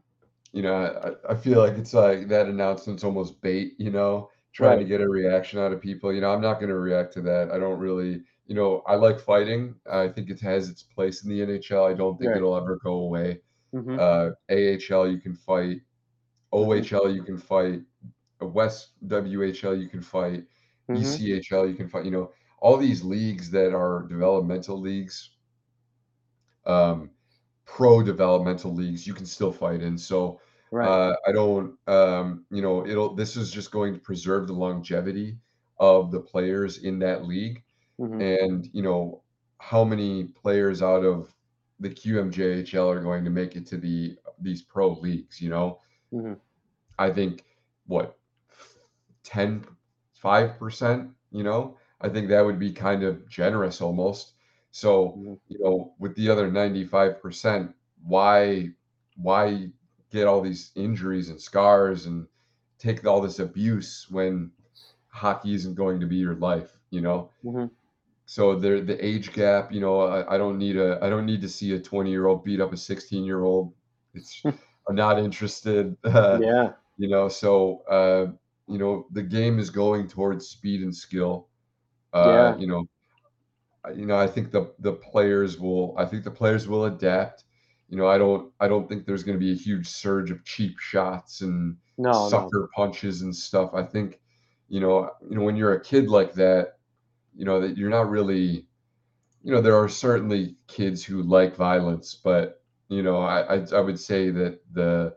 you 0.53 0.63
know, 0.63 0.75
I, 0.75 1.33
I 1.33 1.37
feel 1.37 1.59
like 1.59 1.79
it's 1.79 1.95
like 1.95 2.29
that 2.29 2.49
announcement's 2.49 3.05
almost 3.05 3.41
bait, 3.41 3.75
you 3.79 3.91
know, 3.91 4.31
trying 4.53 4.79
to 4.79 4.85
get 4.85 5.01
a 5.01 5.09
reaction 5.09 5.59
out 5.59 5.73
of 5.73 5.81
people. 5.81 6.13
You 6.13 6.21
know, 6.21 6.33
I'm 6.33 6.41
not 6.41 6.55
going 6.61 6.71
to 6.71 6.79
react 6.79 7.13
to 7.15 7.23
that. 7.23 7.51
I 7.51 7.59
don't 7.59 7.79
really, 7.79 8.23
you 8.47 8.55
know, 8.55 8.83
I 8.87 8.95
like 8.97 9.21
fighting. 9.21 9.75
I 9.91 10.09
think 10.09 10.31
it 10.31 10.41
has 10.41 10.69
its 10.69 10.83
place 10.83 11.25
in 11.25 11.31
the 11.31 11.43
NHL. 11.43 11.85
I 11.85 11.95
don't 11.95 12.19
think 12.19 12.31
right, 12.31 12.37
it'll 12.37 12.57
ever 12.57 12.77
go 12.83 12.95
away. 12.95 13.41
hmm 13.73 13.97
Uh, 13.97 14.31
AHL, 14.51 15.09
you 15.09 15.19
can 15.19 15.35
fight. 15.35 15.83
hmm 16.61 16.83
OHL, 16.83 17.15
you 17.15 17.23
can 17.23 17.39
fight. 17.39 17.81
West 18.41 18.93
WHL, 19.07 19.75
you 19.75 19.89
can 19.89 20.03
fight. 20.03 20.45
hmm 20.89 20.95
ECHL, 20.95 21.69
you 21.69 21.75
can 21.75 21.89
fight. 21.89 22.05
You 22.05 22.11
know, 22.11 22.33
all 22.61 22.77
these 22.77 23.03
leagues 23.05 23.51
that 23.51 23.75
are 23.75 24.07
developmental 24.09 24.81
leagues 24.81 25.31
um, 26.67 27.11
pro 27.65 28.03
developmental 28.03 28.75
leagues 28.75 29.07
you 29.07 29.15
can 29.15 29.27
still 29.27 29.53
fight 29.53 29.83
in. 29.83 29.97
So 29.99 30.41
right, 30.71 30.95
uh, 30.95 31.15
I 31.27 31.33
don't, 31.33 31.77
um, 31.89 32.45
you 32.51 32.63
know, 32.63 32.87
it'll. 32.87 33.15
This 33.15 33.37
is 33.37 33.51
just 33.51 33.71
going 33.71 33.95
to 33.95 34.01
preserve 34.01 34.47
the 34.47 34.53
longevity 34.55 35.39
of 35.79 36.11
the 36.11 36.21
players 36.21 36.79
in 36.85 36.99
that 37.01 37.25
league, 37.27 37.63
hmm 37.99 38.21
and 38.21 38.69
you 38.73 38.83
know 38.83 39.23
how 39.59 39.85
many 39.85 40.25
players 40.25 40.83
out 40.83 41.05
of 41.05 41.35
the 41.81 41.91
QMJHL 41.91 42.89
are 42.89 43.03
going 43.03 43.25
to 43.25 43.31
make 43.31 43.57
it 43.57 43.67
to 43.69 43.79
the 43.79 44.17
these 44.41 44.63
pro 44.63 44.93
leagues. 44.93 45.41
You 45.41 45.51
know, 45.51 45.81
hmm 46.13 46.35
I 46.99 47.11
think 47.11 47.45
what 47.87 48.19
ten 49.23 49.65
five 50.13 50.59
percent 50.59 51.11
you 51.31 51.43
know, 51.43 51.77
I 52.01 52.09
think 52.09 52.29
that 52.29 52.45
would 52.45 52.59
be 52.59 52.73
kind 52.73 53.03
of 53.03 53.29
generous 53.29 53.81
almost. 53.81 54.35
So, 54.71 55.21
hmm 55.21 55.39
you 55.49 55.59
know, 55.63 55.95
with 55.99 56.15
the 56.17 56.29
other 56.31 56.51
95%, 56.51 57.75
why 58.03 58.71
why 59.17 59.71
get 60.11 60.27
all 60.27 60.41
these 60.41 60.73
injuries 60.77 61.29
and 61.31 61.41
scars 61.41 62.07
and 62.07 62.27
take 62.79 63.07
all 63.07 63.21
this 63.21 63.39
abuse 63.39 64.07
when 64.11 64.53
hockey 65.09 65.55
isn't 65.55 65.75
going 65.75 66.01
to 66.01 66.07
be 66.07 66.17
your 66.17 66.35
life, 66.37 66.79
you 66.91 67.01
know? 67.01 67.31
hmm 67.43 67.69
So 68.27 68.57
there 68.59 68.81
the 68.81 69.03
age 69.05 69.33
gap, 69.33 69.73
you 69.73 69.81
know, 69.81 70.01
I, 70.03 70.35
I 70.35 70.39
don't 70.39 70.59
need 70.59 70.77
a 70.77 70.99
I 71.03 71.09
don't 71.11 71.27
need 71.27 71.41
to 71.43 71.49
see 71.49 71.75
a 71.75 71.81
20 71.81 72.11
year 72.11 72.27
old 72.27 72.45
beat 72.45 72.61
up 72.61 72.73
a 72.73 72.77
16 72.77 73.25
year 73.25 73.43
old. 73.43 73.75
It's 74.15 74.45
I'm 74.89 74.97
not 74.97 75.19
interested. 75.19 75.97
Uh, 76.05 76.41
Yeah, 76.49 76.73
you 76.97 77.09
know, 77.09 77.29
so 77.29 77.83
uh, 77.91 78.33
you 78.69 78.79
know, 78.79 79.07
the 79.13 79.23
game 79.23 79.59
is 79.59 79.71
going 79.71 80.09
towards 80.09 80.49
speed 80.49 80.83
and 80.83 80.95
skill. 80.95 81.49
Uh, 82.13 82.53
yeah, 82.53 82.59
you 82.59 82.67
know, 82.69 82.87
you 83.95 84.07
know, 84.07 84.17
I 84.19 84.27
think 84.27 84.51
the 84.51 84.73
the 84.79 84.93
players 84.93 85.59
will 85.59 85.95
I 85.99 86.05
think 86.05 86.25
the 86.25 86.31
players 86.31 86.69
will 86.69 86.85
adapt. 86.87 87.45
You 87.89 87.97
know, 87.97 88.07
I 88.07 88.19
don't 88.19 88.53
I 88.61 88.69
don't 88.69 88.89
think 88.89 89.07
there's 89.07 89.25
going 89.25 89.39
to 89.39 89.45
be 89.45 89.53
a 89.53 89.57
huge 89.57 89.87
surge 89.87 90.31
of 90.31 90.45
cheap 90.45 90.79
shots 90.79 91.41
and 91.41 91.77
no, 91.97 92.11
no, 92.11 92.29
sucker 92.29 92.69
punches 92.75 93.23
and 93.23 93.35
stuff. 93.35 93.71
I 93.75 93.83
think, 93.83 94.21
you 94.69 94.81
know, 94.81 95.11
you 95.29 95.37
know 95.37 95.43
when 95.43 95.57
you're 95.57 95.75
a 95.75 95.81
kid 95.81 96.09
like 96.09 96.35
that, 96.35 96.79
you 97.35 97.45
know 97.45 97.61
that 97.61 97.77
you're 97.79 97.91
not 97.91 98.11
really, 98.11 98.67
you 99.43 99.53
know, 99.53 99.63
there 99.63 99.77
are 99.77 99.89
certainly 99.89 100.57
kids 100.67 101.05
who 101.05 101.23
like 101.23 101.57
violence, 101.57 102.15
but 102.15 102.63
you 102.89 103.03
know, 103.03 103.23
I 103.23 103.57
I, 103.57 103.67
I 103.75 103.81
would 103.81 103.99
say 103.99 104.31
that 104.31 104.61
the 104.73 105.17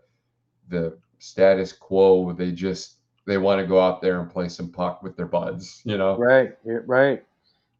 the 0.69 0.97
status 1.19 1.73
quo, 1.73 2.31
they 2.33 2.51
just 2.51 2.97
they 3.25 3.37
want 3.37 3.59
to 3.61 3.67
go 3.67 3.79
out 3.79 4.01
there 4.01 4.19
and 4.19 4.29
play 4.29 4.49
some 4.49 4.71
puck 4.71 5.03
with 5.03 5.15
their 5.15 5.27
buds, 5.27 5.81
you 5.85 5.97
know? 5.97 6.17
right, 6.17 6.53
right, 6.65 7.23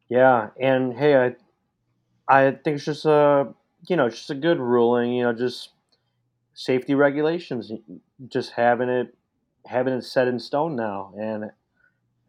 yeah, 0.08 0.50
and 0.60 0.94
hey, 0.94 1.16
I 1.16 1.36
I 2.28 2.50
think 2.52 2.76
it's 2.76 2.84
just 2.84 3.04
a 3.06 3.52
you 3.88 3.96
know 3.96 4.06
it's 4.06 4.18
just 4.18 4.30
a 4.30 4.34
good 4.34 4.58
ruling, 4.60 5.12
you 5.12 5.24
know, 5.24 5.32
just 5.32 5.70
safety 6.54 6.94
regulations, 6.94 7.72
just 8.28 8.52
having 8.52 8.88
it 8.90 9.16
having 9.66 9.94
it 9.94 10.02
set 10.02 10.28
in 10.28 10.38
stone 10.40 10.76
now, 10.76 11.14
and 11.20 11.52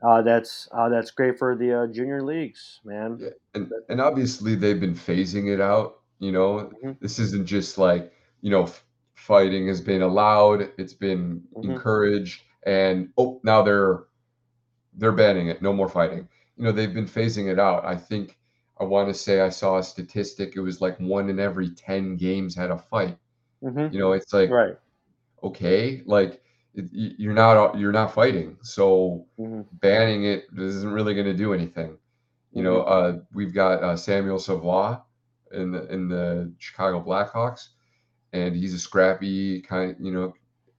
uh, 0.08 0.22
that's 0.24 0.70
uh, 0.74 0.89
that's 0.89 1.12
great 1.12 1.39
for 1.39 1.56
the 1.58 1.84
uh, 1.84 1.88
junior 1.88 2.24
leagues, 2.24 2.82
man. 2.86 3.20
Yeah, 3.20 3.30
and 3.54 3.72
and 3.89 4.02
obviously 4.02 4.56
they've 4.56 4.80
been 4.80 4.96
phasing 4.96 5.52
it 5.54 5.62
out, 5.62 6.02
you 6.20 6.32
know? 6.32 6.74
hmm 6.82 6.94
This 7.00 7.20
isn't 7.20 7.46
just 7.46 7.78
like, 7.78 8.13
you 8.42 8.50
know, 8.50 8.63
f 8.63 8.86
fighting 9.16 9.68
has 9.68 9.82
been 9.82 10.02
allowed, 10.02 10.72
it's 10.78 10.94
been 10.94 11.44
hmm 11.54 11.78
encouraged, 11.78 12.44
and, 12.66 13.12
oh, 13.18 13.39
now 13.44 13.62
they're 13.62 14.06
they're 14.94 15.12
banning 15.13 15.48
it, 15.50 15.62
no 15.62 15.74
more 15.74 15.89
fighting. 15.89 16.30
You 16.58 16.66
know, 16.66 16.74
they've 16.74 16.94
been 16.94 17.06
phasing 17.08 17.52
it 17.52 17.60
out. 17.60 17.86
I 17.86 17.98
think 17.98 18.38
I 18.80 18.84
wanna 18.86 19.14
say 19.14 19.42
I 19.42 19.50
saw 19.50 19.78
a 19.78 19.84
statistic, 19.84 20.56
it 20.56 20.62
was 20.62 20.82
like 20.82 21.00
1 21.00 21.30
in 21.30 21.40
every 21.40 21.70
10 21.72 22.18
games 22.18 22.56
had 22.56 22.72
a 22.72 22.78
fight. 22.78 23.18
hmm 23.62 23.90
You 23.90 24.00
know, 24.00 24.14
it's 24.14 24.34
like, 24.34 24.58
right, 24.58 24.78
okay, 25.44 26.02
like, 26.06 26.41
it 26.76 26.86
you're 26.91 27.34
not 27.34 27.78
you're 27.78 27.91
not 27.91 28.14
fighting, 28.14 28.58
so 28.64 29.26
hmm 29.38 29.64
banning 29.74 30.26
it 30.26 30.45
isn't 30.58 30.91
really 30.91 31.14
gonna 31.16 31.34
do 31.34 31.54
anything. 31.54 31.97
You 32.54 32.64
know, 32.64 32.82
hmm 32.82 32.84
uh, 32.84 33.20
we've 33.34 33.54
got 33.54 33.84
uh, 33.84 33.95
Samuel 33.97 34.39
Savoy 34.39 34.97
in 35.52 35.72
the 35.72 35.86
in 35.93 36.08
the 36.10 36.54
Chicago 36.60 37.02
Blackhawks, 37.04 37.70
and 38.34 38.56
he's 38.56 38.74
a 38.74 38.80
scrappy 38.80 39.62
kind, 39.62 39.95
you 40.00 40.12
know, 40.12 40.34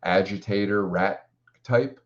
agitator, 0.05 0.87
rat 0.87 1.27
type. 1.65 2.01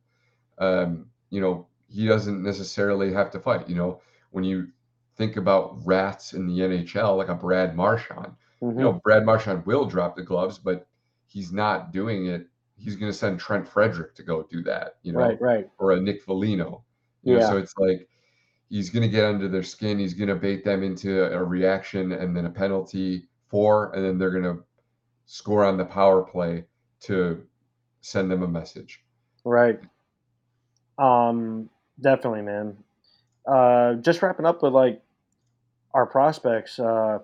Um, 0.59 1.07
you 1.31 1.41
know, 1.41 1.67
he 1.89 2.07
doesn't 2.07 2.43
necessarily 2.43 3.13
have 3.13 3.31
to 3.33 3.41
fight. 3.41 3.69
You 3.69 3.77
know, 3.77 4.01
when 4.31 4.45
you 4.45 4.69
think 5.19 5.37
about 5.37 5.79
rats 5.87 6.35
in 6.35 6.47
the 6.47 6.63
NHL, 6.63 7.17
like 7.17 7.29
a 7.29 7.37
Brad 7.37 7.77
Marchand, 7.77 8.35
you 8.77 8.83
hmm 8.83 8.87
know, 8.87 9.01
Brad 9.05 9.27
Marchand 9.27 9.67
will 9.67 9.87
drop 9.87 10.17
the 10.17 10.23
gloves, 10.25 10.59
but 10.59 10.89
he's 11.27 11.53
not 11.53 11.93
doing 11.93 12.27
it. 12.29 12.49
He's 12.77 12.97
going 12.97 13.13
to 13.13 13.19
send 13.19 13.41
Trent 13.41 13.69
Frederic 13.69 14.15
to 14.17 14.25
go 14.25 14.45
do 14.45 14.63
that, 14.65 14.97
you 15.03 15.13
know, 15.13 15.31
right, 15.31 15.41
right, 15.41 15.71
or 15.79 15.93
a 15.93 16.01
Nick 16.01 16.23
Foligno, 16.23 16.85
you 17.25 17.35
know. 17.35 17.41
yeah, 17.41 17.51
So 17.51 17.59
it's 17.59 17.75
like 17.79 18.09
he's 18.71 18.91
going 18.91 19.03
to 19.03 19.09
get 19.09 19.25
under 19.25 19.49
their 19.49 19.63
skin. 19.65 19.99
He's 19.99 20.15
going 20.15 20.29
to 20.29 20.37
bait 20.37 20.65
them 20.65 20.83
into 20.85 21.25
a 21.33 21.43
reaction 21.45 22.13
and 22.13 22.37
then 22.37 22.47
a 22.47 22.51
penalty, 22.51 23.29
four, 23.49 23.93
and 23.95 24.05
then 24.05 24.19
they're 24.19 24.31
gonna 24.31 24.59
score 25.27 25.65
on 25.65 25.77
the 25.79 25.85
power 25.87 26.23
play 26.25 26.67
to 27.03 27.47
send 28.03 28.31
them 28.31 28.43
a 28.43 28.49
message. 28.49 29.05
Right. 29.45 29.81
Um, 30.99 31.71
definitely, 32.01 32.43
man. 32.43 32.77
Uh, 33.47 33.95
just 33.97 34.23
wrapping 34.23 34.47
up 34.47 34.63
with 34.63 34.75
like 34.75 35.03
our 35.95 36.07
prospects, 36.07 36.79
uh, 36.79 37.19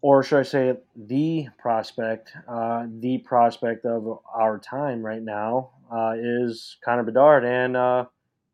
or 0.00 0.22
should 0.22 0.40
I 0.40 0.42
say, 0.42 0.76
the 0.96 1.48
prospect, 1.58 2.32
uh, 2.48 2.86
the 3.00 3.18
prospect 3.18 3.84
of 3.86 4.18
our 4.32 4.58
time 4.58 5.04
right 5.04 5.22
now 5.22 5.70
uh, 5.90 6.14
is 6.18 6.76
Connor 6.84 7.04
Bedard, 7.04 7.44
and 7.44 7.76
uh, 7.76 8.06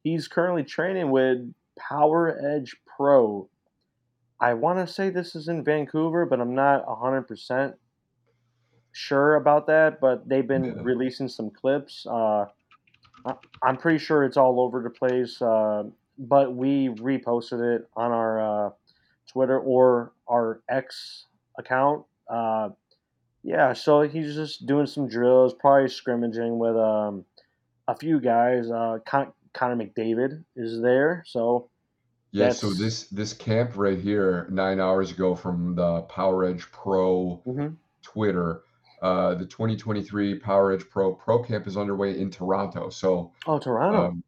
he's 0.02 0.28
currently 0.28 0.62
training 0.64 1.10
with 1.10 1.52
Power 1.78 2.38
Edge 2.54 2.76
Pro. 2.96 3.48
I 4.38 4.54
want 4.54 4.78
to 4.78 4.92
say 4.92 5.10
this 5.10 5.34
is 5.34 5.48
in 5.48 5.64
Vancouver, 5.64 6.24
but 6.24 6.40
I'm 6.40 6.54
not 6.54 6.86
100% 6.86 7.74
sure 8.92 9.36
about 9.36 9.66
that. 9.66 10.00
But 10.00 10.28
they've 10.28 10.46
been 10.46 10.64
Yeah. 10.64 10.72
releasing 10.82 11.28
some 11.28 11.50
clips. 11.50 12.06
Uh, 12.06 12.46
I'm 13.62 13.76
pretty 13.76 13.98
sure 13.98 14.24
it's 14.24 14.38
all 14.38 14.60
over 14.60 14.82
the 14.82 14.88
place, 14.90 15.40
uh, 15.42 15.84
but 16.18 16.54
we 16.54 16.88
reposted 16.88 17.76
it 17.76 17.88
on 17.94 18.12
our 18.12 18.40
uh, 18.40 18.70
Twitter 19.32 19.58
or 19.58 20.12
our 20.28 20.62
X 20.68 21.26
account. 21.58 22.04
Uh, 22.28 22.70
yeah, 23.42 23.72
so 23.72 24.02
he's 24.02 24.34
just 24.34 24.66
doing 24.66 24.86
some 24.86 25.08
drills, 25.08 25.54
probably 25.54 25.88
scrimmaging 25.88 26.58
with 26.58 26.76
um, 26.76 27.24
a 27.88 27.96
few 27.96 28.20
guys. 28.20 28.70
Uh, 28.70 28.98
Con- 29.06 29.32
Connor 29.54 29.76
McDavid 29.76 30.44
is 30.56 30.80
there, 30.82 31.24
so 31.26 31.70
Yeah, 32.32 32.50
so 32.50 32.70
this 32.70 33.08
this 33.08 33.32
camp 33.32 33.76
right 33.76 33.98
here, 33.98 34.46
nine 34.50 34.78
hours 34.80 35.10
ago 35.10 35.34
from 35.34 35.74
the 35.74 36.02
Power 36.02 36.44
Edge 36.44 36.70
Pro 36.70 37.42
mhm. 37.46 37.76
Twitter, 38.02 38.62
uh, 39.02 39.34
the 39.34 39.46
2023 39.46 40.38
Power 40.38 40.72
Edge 40.72 40.84
Pro 40.90 41.14
Pro 41.14 41.42
Camp 41.42 41.66
is 41.66 41.76
underway 41.76 42.18
in 42.18 42.30
Toronto. 42.30 42.90
So 42.90 43.32
oh 43.46 43.58
Toronto, 43.58 44.08
um, 44.08 44.22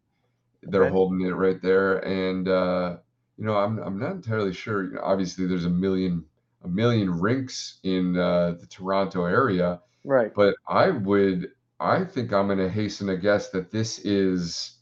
they're 0.63 0.85
Okay. 0.85 0.93
holding 0.93 1.21
it 1.21 1.35
right 1.35 1.61
there, 1.61 1.99
and 1.99 2.49
uh, 2.49 2.97
you 3.43 3.49
know, 3.49 3.57
I'm 3.57 3.77
I'm 3.81 3.99
not 3.99 4.13
entirely 4.13 4.53
sure. 4.53 4.85
You 4.85 4.91
know, 4.93 5.01
obviously, 5.03 5.49
there's 5.49 5.65
a 5.65 5.69
million 5.71 6.25
a 6.63 6.69
million 6.69 7.11
rinks 7.11 7.81
in 7.83 8.17
uh, 8.17 8.53
the 8.53 8.67
Toronto 8.67 9.25
area, 9.25 9.81
right? 10.05 10.33
but 10.33 10.55
I 10.69 10.91
would 10.91 11.49
I 11.81 12.05
think 12.05 12.33
I'm 12.33 12.47
going 12.47 12.59
to 12.59 12.69
hasten 12.69 13.09
a 13.09 13.17
guess 13.17 13.51
that 13.51 13.73
this 13.73 13.99
is 13.99 14.77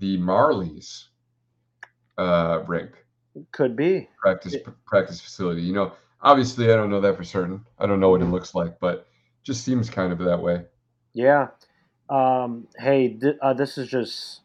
the 0.00 0.18
Marlies 0.18 1.04
uh, 2.18 2.62
rink 2.66 2.90
Could 3.52 3.74
be. 3.74 4.10
practice 4.18 4.52
It- 4.52 4.66
practice 4.84 5.18
facility. 5.22 5.62
You 5.62 5.72
know, 5.72 5.92
obviously, 6.20 6.70
I 6.70 6.76
don't 6.76 6.90
know 6.90 7.00
that 7.00 7.16
for 7.16 7.24
certain. 7.24 7.64
I 7.78 7.86
don't 7.86 8.00
know 8.00 8.10
what 8.10 8.20
it 8.20 8.26
looks 8.26 8.54
like, 8.54 8.78
but 8.80 9.06
just 9.44 9.64
seems 9.64 9.88
kind 9.88 10.12
of 10.12 10.18
that 10.18 10.42
way. 10.42 10.66
Yeah. 11.14 11.48
Um, 12.10 12.68
hey, 12.76 13.14
th- 13.14 13.36
uh, 13.40 13.54
this 13.54 13.78
is 13.78 13.88
just 13.88 14.42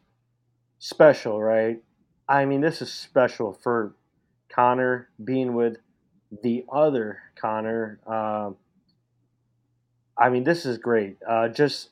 special, 0.78 1.42
right? 1.42 1.82
I 2.30 2.44
mean, 2.44 2.60
this 2.60 2.80
is 2.80 2.92
special 2.92 3.52
for 3.52 3.92
Connor 4.48 5.08
being 5.22 5.54
with 5.54 5.78
the 6.44 6.64
other 6.72 7.18
Connor. 7.34 7.98
Um, 8.06 8.56
I 10.16 10.30
mean, 10.30 10.44
this 10.44 10.64
is 10.64 10.78
great. 10.78 11.18
Uh, 11.28 11.48
just 11.48 11.90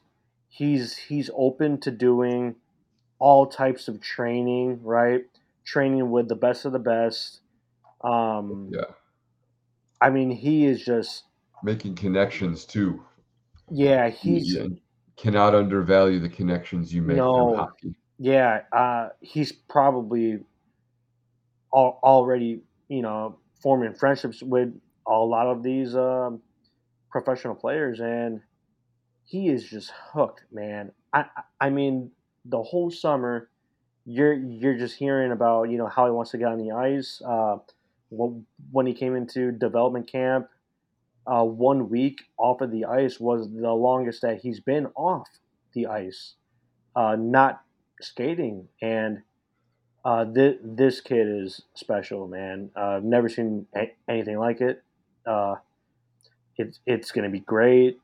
he's 0.48 0.96
he's 0.96 1.28
open 1.34 1.80
to 1.80 1.90
doing 1.90 2.54
all 3.18 3.48
types 3.48 3.88
of 3.88 4.00
training, 4.00 4.80
right? 4.84 5.24
Training 5.64 6.08
with 6.12 6.28
the 6.28 6.36
best 6.36 6.64
of 6.64 6.70
the 6.72 6.78
best. 6.78 7.40
Um, 8.04 8.70
Yeah, 8.72 8.92
I 10.00 10.10
mean, 10.10 10.30
he 10.30 10.66
is 10.66 10.84
just 10.84 11.24
making 11.64 11.96
connections 11.96 12.64
too. 12.64 13.02
yeah. 13.68 14.08
He's 14.08 14.52
You 14.52 14.78
cannot 15.16 15.56
undervalue 15.56 16.20
the 16.20 16.28
connections 16.28 16.94
you 16.94 17.02
make 17.02 17.16
No. 17.16 17.72
Yeah, 18.18 18.62
uh, 18.72 19.10
he's 19.20 19.52
probably 19.52 20.40
al- 21.74 21.98
already, 22.02 22.60
you 22.88 23.02
know, 23.02 23.38
forming 23.62 23.94
friendships 23.94 24.42
with 24.42 24.70
a 25.06 25.12
lot 25.18 25.46
of 25.46 25.62
these 25.62 25.94
um, 25.96 26.40
professional 27.10 27.54
players, 27.54 28.00
and 28.00 28.40
he 29.24 29.48
is 29.48 29.64
just 29.64 29.92
hooked, 30.12 30.44
man. 30.52 30.92
I, 31.12 31.26
I- 31.36 31.66
I 31.66 31.70
mean, 31.70 32.10
the 32.46 32.62
whole 32.62 32.90
summer, 32.90 33.50
you're 34.06 34.34
you're 34.34 34.78
just 34.78 34.96
hearing 34.96 35.32
about, 35.32 35.64
you 35.64 35.78
know, 35.78 35.88
how 35.88 36.06
he 36.06 36.12
wants 36.12 36.32
to 36.32 36.38
get 36.38 36.48
on 36.48 36.58
the 36.58 36.72
ice. 36.72 37.22
Uh, 37.26 37.58
when 38.72 38.86
he 38.86 38.94
came 38.94 39.16
into 39.16 39.52
development 39.52 40.10
camp, 40.10 40.48
uh, 41.26 41.44
one 41.44 41.88
week 41.90 42.22
off 42.38 42.60
of 42.60 42.70
the 42.70 42.84
ice 42.86 43.20
was 43.20 43.48
the 43.50 43.72
longest 43.72 44.22
that 44.22 44.40
he's 44.40 44.60
been 44.60 44.86
off 44.96 45.28
the 45.74 45.86
ice, 45.86 46.34
uh, 46.96 47.16
not 47.18 47.62
skating. 48.00 48.68
And 48.82 49.22
uh, 50.04 50.24
th- 50.24 50.58
this 50.62 51.00
kid 51.00 51.26
is 51.28 51.62
special, 51.74 52.26
man. 52.28 52.70
Uh, 52.76 52.96
I've 52.96 53.04
never 53.04 53.28
seen 53.28 53.66
a- 53.76 53.94
anything 54.08 54.38
like 54.38 54.60
it. 54.60 54.82
Uh, 55.26 55.56
it's 56.56 56.80
it's 56.86 57.12
going 57.12 57.24
to 57.24 57.30
be 57.30 57.40
great. 57.40 57.98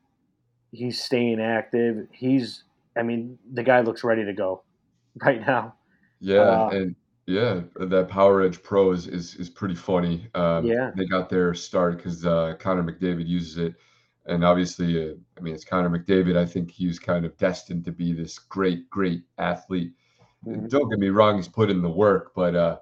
He's 0.72 1.02
staying 1.02 1.40
active. 1.40 2.08
He's, 2.12 2.64
I 2.96 3.02
mean, 3.02 3.38
the 3.52 3.62
guy 3.62 3.80
looks 3.80 4.02
ready 4.04 4.24
to 4.24 4.32
go 4.32 4.62
right 5.22 5.40
now. 5.40 5.74
Yeah, 6.20 6.40
Uh, 6.40 6.68
and 6.70 6.96
yeah, 7.26 7.60
that 7.76 8.08
Power 8.08 8.42
Edge 8.42 8.62
Pro 8.62 8.90
is 8.92 9.06
is, 9.06 9.34
is 9.36 9.48
pretty 9.50 9.74
funny. 9.74 10.28
Um, 10.34 10.64
Yeah. 10.66 10.90
they 10.96 11.06
got 11.06 11.28
their 11.30 11.54
start 11.54 11.96
because 11.96 12.24
uh, 12.26 12.54
Connor 12.58 12.82
McDavid 12.82 13.26
uses 13.26 13.58
it, 13.58 13.74
and 14.26 14.44
obviously, 14.44 15.10
uh, 15.10 15.14
I 15.36 15.40
mean, 15.40 15.54
it's 15.54 15.64
Connor 15.64 15.90
McDavid. 15.90 16.36
I 16.36 16.46
think 16.46 16.70
he's 16.70 16.98
kind 16.98 17.24
of 17.24 17.36
destined 17.36 17.84
to 17.84 17.92
be 17.92 18.12
this 18.12 18.38
great, 18.38 18.88
great 18.90 19.24
athlete. 19.38 19.92
Mhm. 20.46 20.68
Don't 20.68 20.88
get 20.90 20.98
me 20.98 21.08
wrong; 21.08 21.36
he's 21.36 21.48
put 21.48 21.70
in 21.70 21.82
the 21.82 21.90
work, 21.90 22.32
but 22.34 22.54
uh, 22.54 22.78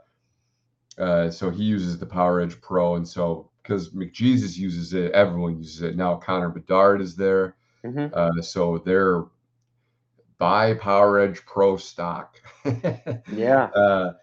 uh, 0.99 1.31
so 1.31 1.51
he 1.51 1.63
uses 1.65 1.99
the 1.99 2.07
Power 2.07 2.41
Edge 2.41 2.61
Pro, 2.61 2.97
and 2.97 3.07
so 3.07 3.51
because 3.63 3.91
McJesus 3.91 4.57
uses 4.59 4.93
it, 4.93 5.13
everyone 5.13 5.57
uses 5.59 5.83
it. 5.83 5.97
Now 5.97 6.17
Connor 6.17 6.49
Bedard 6.49 7.01
is 7.01 7.15
there, 7.17 7.57
Mhm. 7.85 8.13
uh, 8.13 8.43
so 8.43 8.79
they're 8.79 9.25
buy 10.39 10.75
Power 10.75 11.21
Edge 11.21 11.45
Pro 11.47 11.77
stock. 11.77 12.41
Yeah. 13.33 13.65
Uh, 13.67 14.15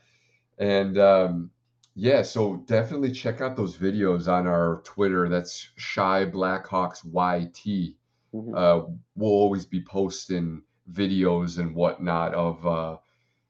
and 0.57 0.97
um, 0.97 1.51
yeah, 1.99 2.21
so 2.21 2.57
definitely 2.67 3.11
check 3.11 3.41
out 3.41 3.55
those 3.57 3.77
videos 3.77 4.27
on 4.31 4.47
our 4.47 4.81
Twitter. 4.85 5.27
That's 5.27 5.69
Chi 5.75 6.25
Blackhawks 6.25 7.03
YT. 7.03 7.95
Mhm. 8.33 8.55
Uh, 8.55 8.85
we'll 9.15 9.31
always 9.31 9.65
be 9.65 9.81
posting 9.83 10.63
videos 10.93 11.57
and 11.59 11.75
whatnot 11.75 12.33
of 12.33 12.65
uh, 12.65 12.97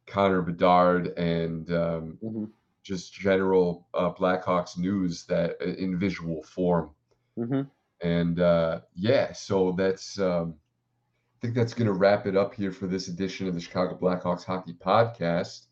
Connor 0.08 0.42
Bedard 0.42 1.08
and 1.18 1.72
um, 1.72 2.18
Mhm. 2.24 2.50
just 2.82 3.14
general 3.14 3.88
uh, 3.94 4.12
Blackhawks 4.14 4.78
news 4.78 5.26
that 5.28 5.58
uh, 5.62 5.66
in 5.66 6.00
visual 6.00 6.42
form. 6.44 6.90
Mhm. 7.38 7.70
And 8.02 8.40
uh, 8.40 8.82
yeah, 8.96 9.32
so 9.34 9.74
that's 9.74 10.18
um, 10.20 10.56
I 11.36 11.38
think 11.42 11.54
that's 11.54 11.74
going 11.76 11.88
to 11.88 11.94
wrap 11.94 12.26
it 12.26 12.36
up 12.36 12.54
here 12.56 12.72
for 12.72 12.88
this 12.88 13.10
edition 13.10 13.48
of 13.48 13.54
the 13.54 13.62
Chicago 13.62 13.98
Blackhawks 13.98 14.44
Hockey 14.44 14.74
Podcast. 14.74 15.68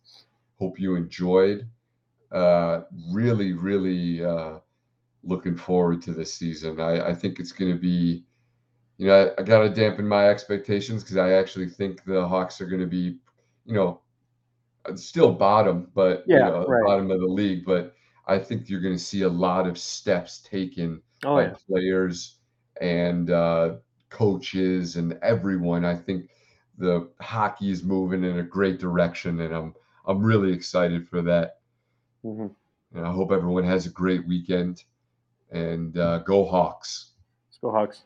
Hope 0.60 0.80
you 0.80 0.96
enjoyed. 0.96 1.68
Uh, 2.32 2.82
really, 3.10 3.54
really 3.54 4.24
uh, 4.24 4.60
looking 5.24 5.56
forward 5.56 6.02
to 6.04 6.14
this 6.14 6.34
season. 6.34 6.80
I, 6.82 7.10
I 7.10 7.14
think 7.16 7.40
it's 7.40 7.52
going 7.52 7.72
to 7.72 7.80
be, 7.80 8.26
you 8.98 9.08
know, 9.08 9.34
I, 9.38 9.42
I 9.42 9.44
got 9.46 9.60
to 9.62 9.70
dampen 9.70 10.08
my 10.08 10.30
expectations 10.30 11.04
because 11.04 11.18
I 11.18 11.34
actually 11.34 11.70
think 11.70 12.04
the 12.04 12.28
Hawks 12.28 12.60
are 12.62 12.68
going 12.68 12.82
to 12.82 12.88
be, 12.88 13.18
you 13.66 13.74
know, 13.76 14.02
still 14.96 15.34
bottom, 15.34 15.90
but 15.94 16.24
Yeah, 16.26 16.48
you 16.48 16.52
know, 16.52 16.66
right. 16.66 16.84
bottom 16.86 17.12
of 17.12 17.20
the 17.20 17.28
league. 17.28 17.66
But 17.66 17.94
I 18.28 18.40
think 18.40 18.70
you're 18.70 18.82
going 18.82 18.96
to 18.96 19.04
see 19.04 19.24
a 19.24 19.30
lot 19.30 19.68
of 19.68 19.78
steps 19.78 20.42
taken 20.42 21.02
Oh 21.24 21.36
by 21.36 21.44
yeah. 21.44 21.54
players 21.68 22.40
and 22.82 23.30
uh, 23.32 23.76
coaches 24.10 24.96
and 24.96 25.18
everyone. 25.22 25.86
I 25.86 25.96
think 25.96 26.30
the 26.78 27.10
hockey 27.22 27.72
is 27.72 27.84
moving 27.84 28.24
in 28.24 28.40
a 28.40 28.44
great 28.44 28.80
direction, 28.80 29.42
and 29.42 29.54
I'm 29.54 29.74
I'm 30.06 30.24
really 30.24 30.54
excited 30.54 31.08
for 31.08 31.22
that. 31.24 31.57
Mm-hmm. 32.26 32.47
And 32.97 33.05
I 33.05 33.11
hope 33.11 33.32
everyone 33.32 33.63
has 33.63 33.86
a 33.86 33.89
great 33.89 34.28
weekend. 34.28 34.84
And 35.51 35.97
uh, 35.97 36.20
go 36.20 36.45
Hawks. 36.45 37.11
Let's 37.49 37.59
go 37.59 37.72
Hawks. 37.72 38.03